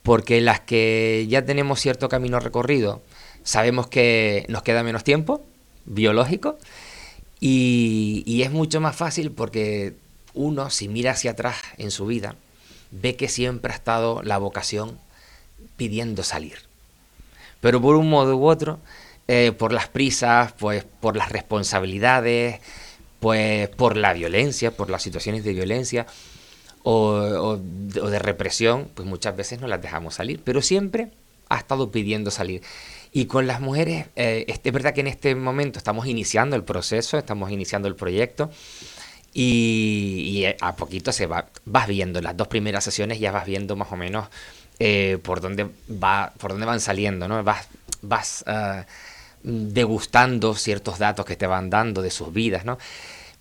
Porque 0.01 0.41
las 0.41 0.61
que 0.61 1.25
ya 1.29 1.45
tenemos 1.45 1.79
cierto 1.79 2.09
camino 2.09 2.39
recorrido, 2.39 3.01
sabemos 3.43 3.87
que 3.87 4.45
nos 4.47 4.63
queda 4.63 4.83
menos 4.83 5.03
tiempo 5.03 5.43
biológico 5.85 6.57
y, 7.39 8.41
es 8.43 8.51
mucho 8.51 8.79
más 8.79 8.95
fácil 8.95 9.31
porque 9.31 9.93
uno, 10.33 10.69
si 10.69 10.87
mira 10.87 11.11
hacia 11.11 11.31
atrás 11.31 11.57
en 11.77 11.91
su 11.91 12.05
vida, 12.05 12.35
ve 12.91 13.15
que 13.15 13.27
siempre 13.27 13.73
ha 13.73 13.75
estado 13.75 14.21
la 14.23 14.37
vocación 14.37 14.97
pidiendo 15.77 16.23
salir. 16.23 16.59
Pero 17.59 17.81
por 17.81 17.95
un 17.95 18.09
modo 18.09 18.37
u 18.37 18.45
otro, 18.45 18.79
eh, 19.27 19.51
por 19.51 19.71
las 19.71 19.87
prisas, 19.87 20.53
pues 20.53 20.83
por 20.83 21.15
las 21.15 21.31
responsabilidades, 21.31 22.59
pues 23.19 23.69
por 23.69 23.95
la 23.95 24.11
violencia, 24.13 24.71
por 24.71 24.89
las 24.89 25.01
situaciones 25.01 25.43
de 25.45 25.53
violencia 25.53 26.05
o, 26.83 27.57
de 27.57 28.19
represión, 28.19 28.89
pues 28.93 29.07
muchas 29.07 29.35
veces 29.35 29.61
no 29.61 29.67
las 29.67 29.81
dejamos 29.81 30.15
salir, 30.15 30.41
pero 30.43 30.61
siempre 30.61 31.11
ha 31.47 31.57
estado 31.57 31.89
pidiendo 31.89 32.31
salir. 32.31 32.61
Y 33.13 33.25
con 33.27 33.47
las 33.47 33.61
mujeres, 33.61 34.07
eh, 34.17 34.45
es 34.47 34.73
verdad 34.73 34.93
que 34.93 35.01
en 35.01 35.07
este 35.07 35.35
momento 35.35 35.77
estamos 35.77 36.05
iniciando 36.07 36.57
el 36.57 36.65
proceso, 36.65 37.17
estamos 37.17 37.51
iniciando 37.51 37.87
el 37.87 37.95
proyecto 37.95 38.51
y, 39.33 40.45
a 40.59 40.75
poquito 40.75 41.11
se 41.13 41.27
va, 41.27 41.47
vas 41.65 41.87
viendo, 41.87 42.21
las 42.21 42.35
dos 42.35 42.47
primeras 42.49 42.83
sesiones 42.83 43.19
ya 43.19 43.31
vas 43.31 43.45
viendo 43.45 43.75
más 43.75 43.91
o 43.91 43.95
menos 43.95 44.27
eh, 44.79 45.17
por, 45.23 45.39
dónde 45.39 45.69
va, 45.89 46.33
por 46.37 46.51
dónde 46.51 46.65
van 46.65 46.81
saliendo, 46.81 47.27
¿no? 47.27 47.41
Vas, 47.43 47.67
vas 48.01 48.43
ah, 48.47 48.85
degustando 49.43 50.55
ciertos 50.55 50.99
datos 50.99 51.25
que 51.25 51.35
te 51.35 51.47
van 51.47 51.69
dando 51.69 52.01
de 52.01 52.11
sus 52.11 52.33
vidas, 52.33 52.65
¿no? 52.65 52.77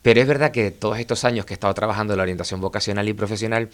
Pero 0.02 0.20
es 0.20 0.26
verdad 0.26 0.50
que 0.50 0.70
todos 0.70 0.98
estos 0.98 1.24
años 1.24 1.46
que 1.46 1.54
he 1.54 1.56
estado 1.56 1.72
trabajando 1.74 2.12
en 2.12 2.16
la 2.18 2.24
orientación 2.24 2.60
vocacional 2.60 3.08
y 3.08 3.12
profesional, 3.12 3.70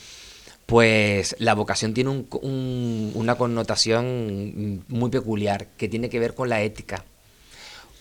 pues 0.67 1.35
la 1.39 1.55
vocación 1.55 1.95
tiene 1.95 2.27
una 2.43 3.35
connotación 3.37 4.85
muy 4.89 5.11
peculiar 5.11 5.67
que 5.79 5.89
tiene 5.89 6.11
que 6.11 6.21
ver 6.21 6.35
con 6.35 6.51
la 6.51 6.61
ética. 6.61 7.05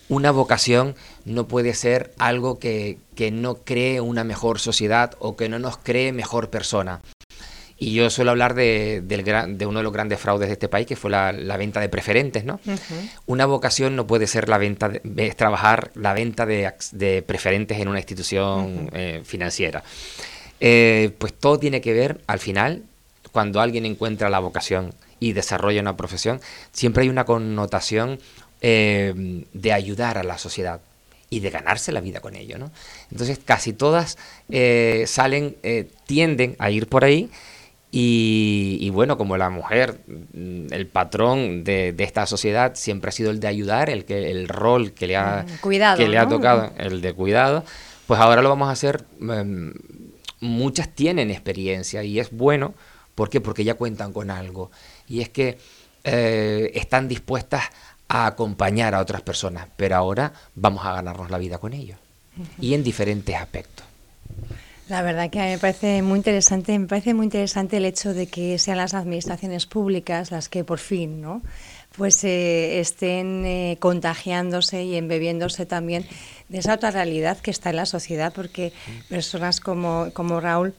Una 0.10 0.32
vocación 0.32 0.96
no 1.24 1.48
puede 1.48 1.74
ser 1.74 2.14
algo 2.18 2.60
que, 2.60 2.98
no 3.32 3.56
cree 3.56 4.02
una 4.02 4.26
mejor 4.26 4.60
sociedad 4.60 5.16
o 5.20 5.38
que 5.38 5.48
no 5.48 5.60
nos 5.60 5.78
cree 5.78 6.12
mejor 6.12 6.50
persona. 6.50 7.02
Y 7.80 7.94
yo 7.94 8.10
suelo 8.10 8.32
hablar 8.32 8.56
de, 8.56 9.02
de, 9.02 9.66
uno 9.66 9.80
de 9.80 9.84
los 9.84 9.94
grandes 9.94 10.20
fraudes 10.20 10.48
de 10.48 10.54
este 10.54 10.68
país, 10.68 10.88
que 10.88 10.96
fue 10.96 11.12
la, 11.12 11.58
venta 11.58 11.80
de 11.80 11.90
preferentes, 11.90 12.44
¿no? 12.44 12.60
Una 13.28 13.46
vocación 13.46 13.96
no 13.96 14.08
puede 14.08 14.26
ser 14.26 14.50
la 14.50 14.58
venta 14.58 14.90
de, 14.90 15.30
trabajar 15.32 15.92
la 15.94 16.14
venta 16.14 16.48
de, 16.48 17.24
preferentes 17.26 17.80
en 17.80 17.88
una 17.88 18.00
institución 18.00 18.90
eh, 18.94 19.22
financiera. 19.24 19.84
Eh, 20.60 21.12
pues 21.20 21.34
todo 21.34 21.60
tiene 21.60 21.82
que 21.82 21.94
ver, 21.94 22.22
al 22.26 22.40
final, 22.40 22.84
cuando 23.32 23.62
alguien 23.62 23.86
encuentra 23.86 24.30
la 24.30 24.40
vocación 24.40 24.94
y 25.20 25.34
desarrolla 25.34 25.82
una 25.82 25.96
profesión, 25.96 26.42
siempre 26.72 27.04
hay 27.04 27.10
una 27.10 27.26
connotación 27.26 28.20
eh, 28.62 29.44
de 29.54 29.74
ayudar 29.74 30.18
a 30.18 30.24
la 30.24 30.40
sociedad 30.40 30.82
y 31.30 31.42
de 31.42 31.52
ganarse 31.52 31.92
la 31.92 32.02
vida 32.02 32.22
con 32.22 32.36
ello. 32.36 32.58
¿no? 32.58 32.72
Entonces 33.12 33.40
casi 33.44 33.74
todas 33.74 34.18
eh, 34.50 35.04
salen, 35.06 35.58
tienden 36.08 36.56
a 36.58 36.72
ir 36.72 36.88
por 36.88 37.04
ahí 37.04 37.30
y, 37.90 38.90
bueno, 38.90 39.18
como 39.18 39.38
la 39.38 39.50
mujer, 39.50 40.02
mm, 40.08 40.74
el 40.74 40.88
patrón 40.88 41.64
de, 41.64 41.96
esta 41.98 42.26
sociedad 42.26 42.74
siempre 42.76 43.10
ha 43.10 43.12
sido 43.12 43.32
el 43.32 43.40
de 43.40 43.48
ayudar, 43.48 43.90
el, 43.90 44.06
que, 44.06 44.30
el 44.30 44.48
rol 44.50 44.92
que 44.92 45.08
le 45.08 45.16
ha, 45.16 45.46
mm, 45.48 45.96
que 45.96 46.08
le 46.08 46.18
ha 46.18 46.28
tocado, 46.28 46.72
el 46.78 47.02
de 47.02 47.14
cuidado, 47.14 47.64
pues 48.06 48.20
ahora 48.20 48.42
lo 48.42 48.50
vamos 48.50 48.68
a 48.70 48.72
hacer 48.72 49.06
em, 49.22 49.74
muchas 50.40 50.90
tienen 50.90 51.32
experiencia 51.32 52.04
y 52.04 52.20
es 52.20 52.32
bueno, 52.32 52.74
¿por 53.16 53.30
qué? 53.30 53.42
Porque 53.42 53.64
ya 53.64 53.76
cuentan 53.76 54.14
con 54.14 54.30
algo. 54.32 54.70
Y 55.08 55.22
es 55.22 55.30
que 55.30 55.58
eh, 56.04 56.72
están 56.76 57.08
dispuestas 57.08 57.64
a 58.10 58.28
acompañar 58.28 58.96
a 58.96 59.00
otras 59.00 59.22
personas, 59.22 59.68
pero 59.76 59.96
ahora 59.96 60.34
vamos 60.56 60.86
a 60.86 60.94
ganarnos 60.94 61.32
la 61.32 61.38
vida 61.38 61.58
con 61.58 61.74
ellos. 61.74 61.98
Y 62.62 62.74
en 62.76 62.84
diferentes 62.84 63.36
aspectos. 63.36 63.86
La 64.90 65.02
verdad 65.02 65.30
que 65.30 65.40
me 65.40 65.58
parece 65.58 66.02
muy 66.02 66.18
interesante, 66.18 66.80
me 66.80 66.88
parece 66.88 67.14
muy 67.14 67.26
interesante 67.26 67.78
el 67.78 67.86
hecho 67.86 68.14
de 68.14 68.28
que 68.28 68.58
sean 68.58 68.78
las 68.78 68.94
administraciones 68.94 69.66
públicas 69.66 70.32
las 70.32 70.48
que 70.48 70.64
por 70.64 70.80
fin, 70.80 71.22
¿no? 71.22 71.42
pues 71.98 72.24
eh, 72.24 72.80
estén 72.80 73.44
eh, 73.46 73.78
contagiándose 73.80 74.84
y 74.84 74.96
embebiéndose 74.96 75.66
también 75.66 76.06
de 76.48 76.60
esa 76.60 76.76
otra 76.76 76.92
realidad 76.92 77.40
que 77.40 77.52
está 77.52 77.72
en 77.72 77.78
la 77.78 77.86
sociedad, 77.88 78.32
porque 78.34 78.72
personas 79.10 79.60
como, 79.60 80.10
como 80.14 80.40
Raúl, 80.40 80.76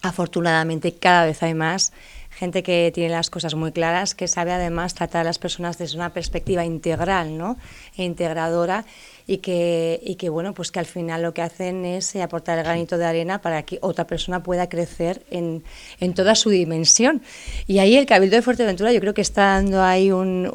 afortunadamente 0.00 0.94
cada 0.94 1.26
vez 1.26 1.42
hay 1.42 1.54
más, 1.54 1.92
gente 2.30 2.62
que 2.62 2.90
tiene 2.94 3.10
las 3.10 3.28
cosas 3.28 3.54
muy 3.54 3.72
claras, 3.72 4.14
que 4.14 4.26
sabe 4.26 4.52
además 4.52 4.94
tratar 4.94 5.20
a 5.20 5.24
las 5.24 5.38
personas 5.38 5.76
desde 5.76 5.96
una 5.96 6.10
perspectiva 6.10 6.64
integral 6.64 7.36
¿no? 7.36 7.58
e 7.96 8.04
integradora 8.04 8.86
y 9.32 9.38
que, 9.38 9.98
y 10.04 10.16
que 10.16 10.28
bueno, 10.28 10.52
pues 10.52 10.70
que 10.70 10.78
al 10.78 10.84
final 10.84 11.22
lo 11.22 11.32
que 11.32 11.40
hacen 11.40 11.86
es 11.86 12.14
eh, 12.14 12.20
aportar 12.20 12.58
el 12.58 12.64
granito 12.64 12.98
de 12.98 13.06
arena 13.06 13.40
para 13.40 13.62
que 13.62 13.78
otra 13.80 14.06
persona 14.06 14.42
pueda 14.42 14.68
crecer 14.68 15.22
en, 15.30 15.64
en 16.00 16.12
toda 16.12 16.34
su 16.34 16.50
dimensión. 16.50 17.22
Y 17.66 17.78
ahí 17.78 17.96
el 17.96 18.04
Cabildo 18.04 18.36
de 18.36 18.42
Fuerteventura 18.42 18.92
yo 18.92 19.00
creo 19.00 19.14
que 19.14 19.22
está 19.22 19.54
dando 19.54 19.82
ahí 19.82 20.10
un, 20.10 20.46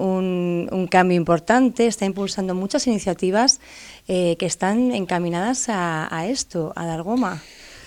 un, 0.71 0.87
cambio 0.91 1.17
importante, 1.17 1.87
está 1.87 2.05
impulsando 2.05 2.53
muchas 2.53 2.85
iniciativas 2.85 3.61
eh, 4.07 4.35
que 4.37 4.45
están 4.45 4.91
encaminadas 4.91 5.69
a, 5.69 6.27
esto, 6.27 6.71
a 6.75 6.85
dar 6.85 7.01
goma. 7.01 7.41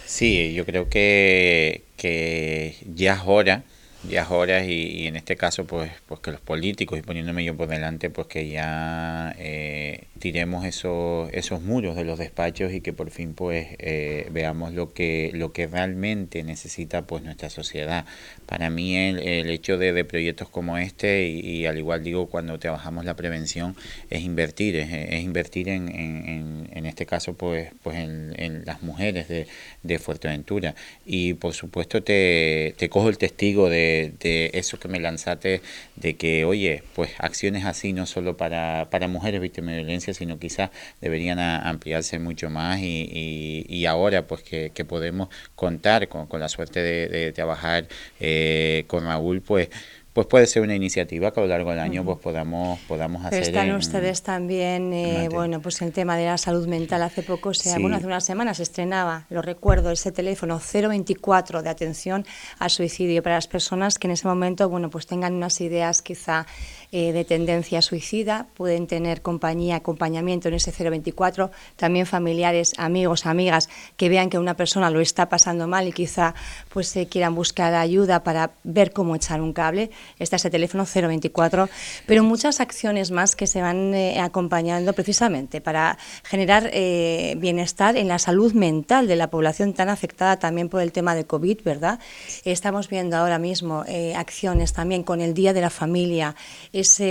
Sí, 0.07 0.53
yo 0.55 0.67
creo 0.67 0.89
que, 0.89 1.85
que 1.97 2.75
ya 2.85 3.15
es 3.15 3.21
hora 3.27 3.63
ya 4.09 4.27
horas 4.29 4.67
y, 4.67 5.07
en 5.07 5.17
este 5.17 5.37
caso 5.37 5.67
pues 5.67 5.93
pues 6.07 6.21
que 6.21 6.31
los 6.31 6.41
políticos 6.41 6.99
y 6.99 7.03
poniéndome 7.03 7.45
yo 7.45 7.55
por 7.57 7.69
delante 7.69 8.09
pues 8.11 8.27
que 8.29 8.49
ya 8.49 9.35
eh, 9.39 10.05
tiremos 10.21 10.65
esos 10.65 11.29
esos 11.33 11.63
muros 11.63 11.97
de 11.97 12.05
los 12.05 12.19
despachos 12.19 12.73
y 12.73 12.81
que 12.81 12.93
por 12.93 13.11
fin 13.11 13.35
pues 13.35 13.69
eh, 13.79 14.29
veamos 14.31 14.73
lo 14.73 14.93
que 14.93 15.31
lo 15.35 15.53
que 15.53 15.67
realmente 15.67 16.43
necesita 16.45 17.03
pues 17.07 17.23
nuestra 17.25 17.51
sociedad. 17.51 18.05
Para 18.47 18.71
mí 18.71 18.97
el, 18.97 19.19
el 19.19 19.51
hecho 19.51 19.79
de, 19.79 19.93
de, 19.93 20.05
proyectos 20.05 20.49
como 20.49 20.79
este 20.79 21.27
y, 21.29 21.67
al 21.67 21.79
igual 21.79 22.05
digo 22.05 22.27
cuando 22.29 22.59
trabajamos 22.59 23.05
la 23.05 23.17
prevención 23.17 23.77
es 24.11 24.23
invertir 24.23 24.77
es, 24.77 25.23
invertir 25.23 25.69
en, 25.69 25.89
en, 25.89 26.69
en, 26.73 26.87
este 26.87 27.07
caso 27.07 27.35
pues 27.35 27.71
pues 27.83 27.97
en, 27.97 28.35
en 28.37 28.65
las 28.65 28.83
mujeres 28.83 29.29
de, 29.29 29.47
de 29.83 29.99
Fuerteventura. 29.99 30.75
Y 31.07 31.35
por 31.35 31.55
supuesto 31.55 32.03
te, 32.03 32.75
te 32.79 32.89
cojo 32.89 33.09
el 33.09 33.19
testigo 33.19 33.69
de 33.69 33.81
de, 34.21 34.51
eso 34.55 34.79
que 34.79 34.89
me 34.89 35.01
lanzaste, 35.01 35.63
de 35.97 36.17
que, 36.17 36.45
oye, 36.45 36.83
pues 36.95 37.11
acciones 37.19 37.65
así 37.65 37.93
no 37.93 38.07
solo 38.07 38.37
para, 38.37 38.89
para 38.91 39.09
mujeres 39.09 39.41
víctimas 39.41 39.75
de 39.75 39.83
violencia, 39.83 40.10
sino 40.15 40.39
quizás 40.39 40.71
deberían 41.01 41.39
ampliarse 41.39 42.19
mucho 42.19 42.51
más 42.51 42.81
y, 42.81 43.67
y, 43.69 43.87
ahora 43.87 44.27
pues 44.27 44.43
que, 44.43 44.71
que, 44.75 44.85
podemos 44.85 45.29
contar 45.55 46.09
con, 46.09 46.27
con 46.27 46.41
la 46.41 46.49
suerte 46.49 46.81
de, 46.81 47.09
de 47.09 47.33
trabajar 47.33 47.87
eh, 48.19 48.85
con 48.87 49.05
Raúl, 49.05 49.41
pues 49.41 49.69
pues 50.13 50.27
puede 50.27 50.47
ser 50.47 50.63
una 50.63 50.75
iniciativa 50.75 51.33
que 51.33 51.39
a 51.39 51.45
lo 51.45 51.49
largo 51.49 51.71
del 51.71 51.79
año 51.79 52.05
pues 52.05 52.19
podamos 52.19 52.81
podamos 52.81 53.25
hacer 53.25 53.43
están 53.43 53.71
ustedes 53.73 54.23
también 54.23 54.93
eh, 54.93 55.29
bueno 55.31 55.63
pues 55.63 55.81
el 55.83 55.93
tema 55.93 56.17
de 56.17 56.27
la 56.27 56.37
salud 56.37 56.67
mental. 56.67 57.03
Hace 57.03 57.23
poco 57.23 57.55
se 57.55 57.79
bueno 57.79 57.97
hace 57.97 58.07
unas 58.07 58.25
semanas 58.25 58.57
se 58.57 58.65
estrenaba 58.65 59.27
lo 59.31 59.41
recuerdo 59.41 59.91
ese 59.91 60.11
teléfono 60.11 60.59
024 60.61 61.63
de 61.63 61.71
atención 61.71 62.27
al 62.59 62.71
suicidio 62.71 63.23
para 63.23 63.37
las 63.37 63.47
personas 63.47 63.99
que 63.99 64.09
en 64.09 64.13
ese 64.13 64.27
momento 64.27 64.69
bueno 64.69 64.91
pues 64.91 65.07
tengan 65.07 65.35
unas 65.35 65.61
ideas 65.61 66.03
quizá 66.03 66.47
eh, 66.93 67.13
de 67.13 67.25
tendencia 67.25 67.83
suicida, 67.83 68.49
pueden 68.55 68.89
tener 68.89 69.23
compañía, 69.23 69.77
acompañamiento 69.77 70.49
en 70.49 70.55
ese 70.55 70.73
024, 70.73 71.53
también 71.77 72.05
familiares, 72.05 72.75
amigos, 72.79 73.27
amigas 73.27 73.69
que 73.97 74.09
vean 74.09 74.29
que 74.29 74.41
una 74.41 74.55
persona 74.55 74.91
lo 74.91 75.01
está 75.01 75.29
pasando 75.29 75.69
mal 75.69 75.87
y 75.87 75.93
quizá 75.93 76.35
pues 76.69 76.89
se 76.89 77.07
quieran 77.07 77.37
buscar 77.37 77.75
ayuda 77.75 78.25
para 78.25 78.51
ver 78.65 78.93
cómo 78.93 79.15
echar 79.15 79.41
un 79.41 79.53
cable. 79.53 79.93
Está 80.19 80.35
ese 80.35 80.51
teléfono 80.51 80.85
024, 80.85 81.69
pero 82.07 82.25
muchas 82.25 82.59
acciones 82.59 83.13
más 83.13 83.37
que 83.37 83.47
se 83.47 83.63
van 83.63 83.95
eh, 83.95 84.19
acompañando 84.19 84.93
precisamente 84.93 85.61
para 85.61 85.97
generar 86.25 86.71
eh, 86.73 87.37
bienestar 87.39 87.97
en 87.97 88.09
la 88.09 88.19
salud 88.19 88.53
mental 88.53 89.07
de 89.07 89.15
la 89.15 89.31
población 89.31 89.75
tan 89.75 89.91
afectada 89.91 90.41
también 90.41 90.69
por 90.69 90.83
el 90.83 90.91
tema 90.91 91.15
de 91.15 91.25
COVID, 91.25 91.63
¿verdad? 91.63 92.01
Estamos 92.43 92.89
viendo 92.89 93.17
ahora 93.17 93.39
mismo 93.39 93.85
acciones 94.17 94.73
también 94.73 95.05
con 95.05 95.21
el 95.21 95.35
Día 95.35 95.53
de 95.53 95.61
la 95.61 95.71
Familia, 95.71 96.35
es 96.81 97.03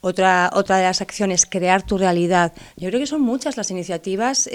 otra, 0.00 0.50
otra 0.52 0.76
de 0.76 0.84
las 0.84 1.00
acciones, 1.00 1.46
crear 1.46 1.82
tu 1.82 1.98
realidad. 1.98 2.52
Yo 2.76 2.88
creo 2.88 3.00
que 3.00 3.06
son 3.06 3.22
muchas 3.22 3.56
las 3.56 3.70
iniciativas, 3.70 4.48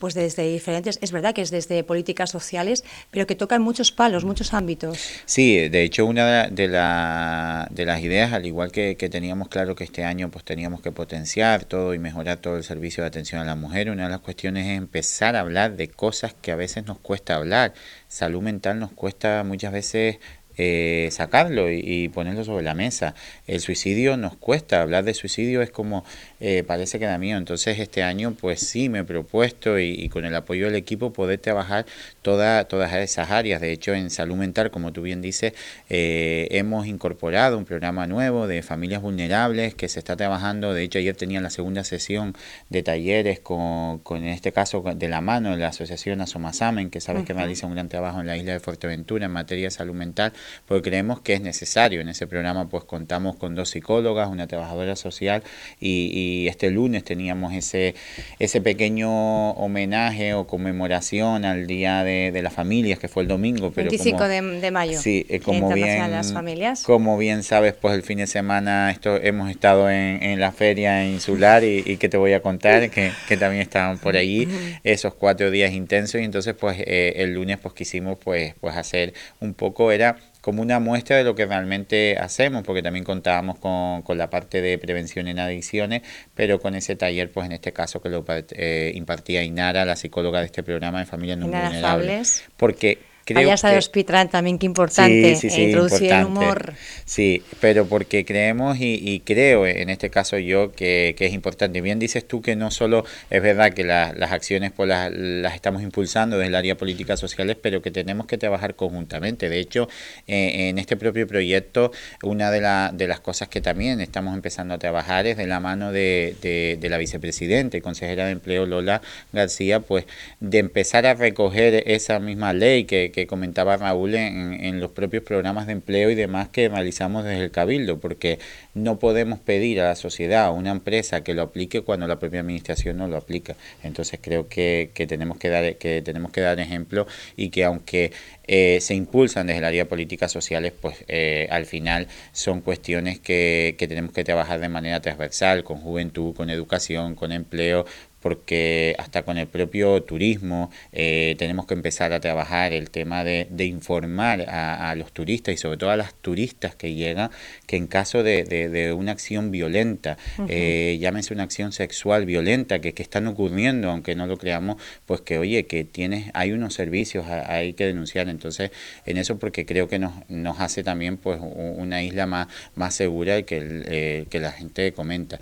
pues 0.00 0.14
desde 0.14 0.52
diferentes, 0.52 0.98
es 1.02 1.12
verdad 1.12 1.34
que 1.34 1.42
es 1.42 1.50
desde 1.50 1.84
políticas 1.84 2.30
sociales, 2.30 2.84
pero 3.10 3.26
que 3.26 3.34
tocan 3.34 3.62
muchos 3.62 3.92
palos, 3.92 4.24
muchos 4.24 4.54
ámbitos. 4.54 4.98
Sí, 5.26 5.68
de 5.68 5.82
hecho 5.82 6.06
una 6.06 6.48
de, 6.48 6.68
la, 6.68 7.68
de 7.70 7.84
las 7.84 8.00
ideas, 8.00 8.32
al 8.32 8.46
igual 8.46 8.72
que, 8.72 8.96
que 8.96 9.08
teníamos 9.08 9.48
claro 9.48 9.74
que 9.74 9.84
este 9.84 10.04
año 10.04 10.30
pues 10.30 10.44
teníamos 10.44 10.80
que 10.80 10.92
potenciar 10.92 11.64
todo 11.64 11.94
y 11.94 11.98
mejorar 11.98 12.38
todo 12.38 12.56
el 12.56 12.64
servicio 12.64 13.02
de 13.02 13.08
atención 13.08 13.40
a 13.40 13.44
la 13.44 13.54
mujer, 13.54 13.90
una 13.90 14.04
de 14.04 14.10
las 14.10 14.20
cuestiones 14.20 14.66
es 14.66 14.76
empezar 14.76 15.36
a 15.36 15.40
hablar 15.40 15.76
de 15.76 15.88
cosas 15.88 16.34
que 16.34 16.52
a 16.52 16.56
veces 16.56 16.86
nos 16.86 16.98
cuesta 16.98 17.36
hablar. 17.36 17.74
Salud 18.08 18.42
mental 18.42 18.78
nos 18.78 18.92
cuesta 18.92 19.42
muchas 19.44 19.72
veces 19.72 20.18
eh, 20.56 21.08
sacarlo 21.10 21.70
y, 21.70 22.08
ponerlo 22.08 22.44
sobre 22.44 22.64
la 22.64 22.74
mesa. 22.74 23.14
El 23.46 23.60
suicidio 23.60 24.16
nos 24.16 24.36
cuesta, 24.36 24.82
hablar 24.82 25.04
de 25.04 25.14
suicidio 25.14 25.62
es 25.62 25.70
como 25.70 26.04
eh, 26.46 26.62
parece 26.62 26.98
que 26.98 27.06
da 27.06 27.16
mío. 27.16 27.38
Entonces 27.38 27.78
este 27.78 28.02
año 28.02 28.36
pues 28.38 28.60
sí 28.60 28.90
me 28.90 28.98
he 28.98 29.04
propuesto 29.04 29.78
y, 29.78 30.10
con 30.10 30.26
el 30.26 30.34
apoyo 30.34 30.66
del 30.66 30.74
equipo 30.74 31.10
poder 31.10 31.38
trabajar 31.38 31.86
toda, 32.20 32.64
todas 32.64 32.92
esas 32.92 33.30
áreas. 33.30 33.62
De 33.62 33.72
hecho 33.72 33.94
en 33.94 34.10
salud 34.10 34.36
mental, 34.36 34.70
como 34.70 34.92
tú 34.92 35.00
bien 35.00 35.22
dices, 35.22 35.54
eh, 35.88 36.48
hemos 36.50 36.86
incorporado 36.86 37.56
un 37.56 37.64
programa 37.64 38.06
nuevo 38.06 38.46
de 38.46 38.60
familias 38.60 39.00
vulnerables 39.00 39.74
que 39.74 39.88
se 39.88 40.00
está 40.00 40.16
trabajando. 40.16 40.74
De 40.74 40.82
hecho 40.82 40.98
ayer 40.98 41.16
tenía 41.16 41.40
la 41.40 41.48
segunda 41.48 41.82
sesión 41.82 42.34
de 42.68 42.82
talleres 42.82 43.40
con, 43.40 44.00
con 44.00 44.18
en 44.18 44.28
este 44.28 44.52
caso 44.52 44.84
de 44.94 45.08
la 45.08 45.22
mano 45.22 45.52
de 45.52 45.56
la 45.56 45.68
asociación 45.68 46.20
Asomasamen, 46.20 46.90
que 46.90 47.00
sabes 47.00 47.24
que 47.24 47.32
realiza 47.32 47.66
un 47.66 47.72
gran 47.72 47.88
trabajo 47.88 48.20
en 48.20 48.26
la 48.26 48.36
isla 48.36 48.52
de 48.52 48.60
Fuerteventura 48.60 49.24
en 49.24 49.32
materia 49.32 49.64
de 49.64 49.70
salud 49.70 49.94
mental 49.94 50.34
porque 50.66 50.90
creemos 50.90 51.22
que 51.22 51.32
es 51.32 51.40
necesario. 51.40 52.02
En 52.02 52.10
ese 52.10 52.26
programa 52.26 52.68
pues 52.68 52.84
contamos 52.84 53.36
con 53.36 53.54
dos 53.54 53.70
psicólogas, 53.70 54.28
una 54.28 54.46
trabajadora 54.46 54.94
social 54.94 55.42
y, 55.80 56.33
este 56.48 56.70
lunes 56.70 57.04
teníamos 57.04 57.52
ese, 57.54 57.94
ese 58.38 58.60
pequeño 58.60 59.50
homenaje 59.52 60.34
o 60.34 60.46
conmemoración 60.46 61.44
al 61.44 61.66
Día 61.66 62.04
de, 62.04 62.40
las 62.42 62.52
Familias, 62.52 62.98
que 62.98 63.08
fue 63.08 63.22
el 63.22 63.28
domingo. 63.28 63.72
Pero 63.74 63.90
25 63.90 64.28
de, 64.28 64.70
mayo. 64.70 65.00
Sí, 65.00 65.26
eh, 65.28 65.40
como 65.40 65.72
bien, 65.72 66.10
las 66.10 66.32
familias. 66.32 66.82
como 66.82 67.16
bien 67.16 67.42
sabes, 67.42 67.74
pues 67.74 67.94
el 67.94 68.02
fin 68.02 68.18
de 68.18 68.26
semana 68.26 68.90
esto 68.90 69.16
hemos 69.16 69.50
estado 69.50 69.90
en, 69.90 70.38
la 70.40 70.52
feria 70.52 71.06
insular 71.06 71.62
y, 71.64 71.96
que 71.96 72.08
te 72.08 72.16
voy 72.16 72.32
a 72.32 72.40
contar, 72.40 72.90
que, 72.90 73.12
que 73.28 73.36
también 73.36 73.62
estaban 73.62 73.98
por 73.98 74.16
allí 74.16 74.48
esos 74.82 75.14
cuatro 75.14 75.50
días 75.50 75.72
intensos 75.72 76.20
y 76.20 76.24
entonces 76.24 76.54
pues 76.54 76.78
eh, 76.80 77.14
el 77.16 77.34
lunes 77.34 77.58
pues 77.58 77.74
quisimos 77.74 78.18
pues, 78.18 78.54
pues 78.60 78.76
hacer 78.76 79.14
un 79.40 79.54
poco, 79.54 79.92
era 79.92 80.16
como 80.44 80.60
una 80.60 80.78
muestra 80.78 81.16
de 81.16 81.24
lo 81.24 81.34
que 81.34 81.46
realmente 81.46 82.18
hacemos, 82.18 82.64
porque 82.64 82.82
también 82.82 83.02
contábamos 83.02 83.58
con, 83.58 84.02
con 84.02 84.18
la 84.18 84.28
parte 84.28 84.60
de 84.60 84.76
prevención 84.76 85.26
en 85.26 85.38
adicciones, 85.38 86.02
pero 86.34 86.60
con 86.60 86.74
ese 86.74 86.96
taller, 86.96 87.32
pues 87.32 87.46
en 87.46 87.52
este 87.52 87.72
caso 87.72 88.02
que 88.02 88.10
lo 88.10 88.26
eh, 88.28 88.92
impartía 88.94 89.42
Inara, 89.42 89.86
la 89.86 89.96
psicóloga 89.96 90.40
de 90.40 90.44
este 90.44 90.62
programa 90.62 90.98
de 90.98 91.06
familias 91.06 91.38
no 91.38 91.46
vulnerables. 91.46 92.44
Porque 92.58 92.98
Creo 93.24 93.56
de 93.56 93.78
Hospital 93.78 94.28
también, 94.28 94.58
qué 94.58 94.66
importante, 94.66 95.38
introducir 95.42 96.12
el 96.12 96.26
humor. 96.26 96.74
Sí, 97.06 97.42
pero 97.60 97.86
porque 97.86 98.24
creemos 98.24 98.76
y, 98.78 99.22
creo 99.24 99.66
en 99.66 99.88
este 99.88 100.10
caso 100.10 100.36
yo 100.38 100.72
que, 100.72 101.14
es 101.18 101.32
importante. 101.32 101.80
Bien 101.80 101.98
dices 101.98 102.26
tú 102.26 102.42
que 102.42 102.54
no 102.54 102.70
solo 102.70 103.04
es 103.30 103.42
verdad 103.42 103.72
que 103.72 103.84
las 103.84 104.32
acciones 104.32 104.72
pues 104.72 104.88
las, 104.88 105.10
las, 105.10 105.54
estamos 105.54 105.82
impulsando 105.82 106.36
desde 106.36 106.48
el 106.48 106.54
área 106.54 106.76
políticas 106.76 107.18
sociales, 107.18 107.56
pero 107.60 107.80
que 107.80 107.90
tenemos 107.90 108.26
que 108.26 108.36
trabajar 108.36 108.74
conjuntamente. 108.74 109.48
De 109.48 109.58
hecho, 109.58 109.88
eh, 110.26 110.68
en 110.68 110.78
este 110.78 110.96
propio 110.96 111.26
proyecto, 111.26 111.92
una 112.22 112.50
de, 112.50 112.60
la, 112.60 112.90
de 112.92 113.08
las 113.08 113.20
cosas 113.20 113.48
que 113.48 113.62
también 113.62 114.00
estamos 114.00 114.34
empezando 114.34 114.74
a 114.74 114.78
trabajar 114.78 115.26
es 115.26 115.38
de 115.38 115.46
la 115.46 115.60
mano 115.60 115.92
de, 115.92 116.36
de, 116.42 116.88
la 116.88 116.98
vicepresidenta 116.98 117.78
y 117.78 117.80
consejera 117.80 118.26
de 118.26 118.32
empleo 118.32 118.66
Lola 118.66 119.00
García, 119.32 119.80
pues 119.80 120.04
de 120.40 120.58
empezar 120.58 121.06
a 121.06 121.14
recoger 121.14 121.82
esa 121.86 122.18
misma 122.18 122.52
ley 122.52 122.84
que 122.84 123.13
que 123.14 123.28
comentaba 123.28 123.76
Raúl 123.76 124.16
en, 124.16 124.80
los 124.80 124.90
propios 124.90 125.22
programas 125.22 125.68
de 125.68 125.72
empleo 125.72 126.10
y 126.10 126.16
demás 126.16 126.48
que 126.48 126.68
realizamos 126.68 127.24
desde 127.24 127.44
el 127.44 127.52
Cabildo, 127.52 128.00
porque 128.00 128.40
no 128.74 128.98
podemos 128.98 129.38
pedir 129.38 129.80
a 129.80 129.84
la 129.84 129.94
sociedad, 129.94 130.46
a 130.46 130.50
una 130.50 130.72
empresa 130.72 131.22
que 131.22 131.32
lo 131.32 131.42
aplique 131.42 131.82
cuando 131.82 132.08
la 132.08 132.18
propia 132.18 132.40
administración 132.40 132.96
no 132.96 133.06
lo 133.06 133.16
aplica. 133.16 133.54
Entonces 133.84 134.18
creo 134.20 134.48
que, 134.48 134.90
tenemos 135.08 135.38
que 135.38 135.48
dar 135.48 135.76
que 135.76 136.02
tenemos 136.02 136.32
que 136.32 136.40
dar 136.40 136.58
ejemplo 136.58 137.06
y 137.36 137.50
que 137.50 137.62
aunque 137.62 138.10
eh, 138.48 138.78
se 138.80 138.94
impulsan 138.94 139.46
desde 139.46 139.58
el 139.58 139.64
área 139.64 139.84
de 139.84 139.88
políticas 139.88 140.32
sociales, 140.32 140.72
pues 140.78 141.04
eh, 141.06 141.46
al 141.50 141.66
final 141.66 142.08
son 142.32 142.62
cuestiones 142.62 143.20
que, 143.20 143.76
que 143.78 143.86
tenemos 143.86 144.12
que 144.12 144.24
trabajar 144.24 144.58
de 144.58 144.68
manera 144.68 145.00
transversal, 145.00 145.62
con 145.62 145.78
juventud, 145.78 146.34
con 146.34 146.50
educación, 146.50 147.14
con 147.14 147.30
empleo, 147.30 147.86
porque 148.24 148.96
hasta 148.98 149.22
con 149.22 149.36
el 149.36 149.46
propio 149.46 150.02
turismo 150.02 150.70
eh, 150.92 151.34
tenemos 151.36 151.66
que 151.66 151.74
empezar 151.74 152.14
a 152.14 152.20
trabajar 152.20 152.72
el 152.72 152.88
tema 152.88 153.22
de, 153.22 153.46
informar 153.58 154.48
a, 154.48 154.94
los 154.94 155.12
turistas 155.12 155.52
y 155.52 155.58
sobre 155.58 155.76
todo 155.76 155.90
a 155.90 155.96
las 155.98 156.14
turistas 156.14 156.74
que 156.74 156.94
llegan 156.94 157.30
que 157.66 157.76
en 157.76 157.86
caso 157.86 158.22
de, 158.22 158.94
una 158.96 159.12
acción 159.12 159.50
violenta, 159.50 160.16
eh, 160.48 160.96
llámese 160.98 161.34
una 161.34 161.42
acción 161.42 161.72
sexual 161.72 162.24
violenta 162.24 162.78
que, 162.78 162.94
que 162.94 163.02
están 163.02 163.26
ocurriendo, 163.26 163.90
aunque 163.90 164.14
no 164.14 164.26
lo 164.26 164.38
creamos, 164.38 164.80
pues 165.04 165.20
que 165.20 165.36
oye, 165.36 165.66
que 165.66 165.84
tienes, 165.84 166.30
hay 166.32 166.52
unos 166.52 166.72
servicios, 166.72 167.26
hay 167.26 167.74
que 167.74 167.84
denunciar. 167.84 168.30
Entonces, 168.30 168.70
en 169.04 169.18
eso 169.18 169.38
porque 169.38 169.66
creo 169.66 169.86
que 169.86 169.98
nos, 169.98 170.14
nos 170.30 170.60
hace 170.60 170.82
también 170.82 171.18
pues 171.18 171.40
una 171.42 172.02
isla 172.02 172.24
más, 172.24 172.48
más 172.74 172.94
segura 172.94 173.38
y 173.38 173.44
que, 173.44 173.82
eh, 173.84 174.26
que 174.30 174.40
la 174.40 174.52
gente 174.52 174.92
comenta. 174.92 175.38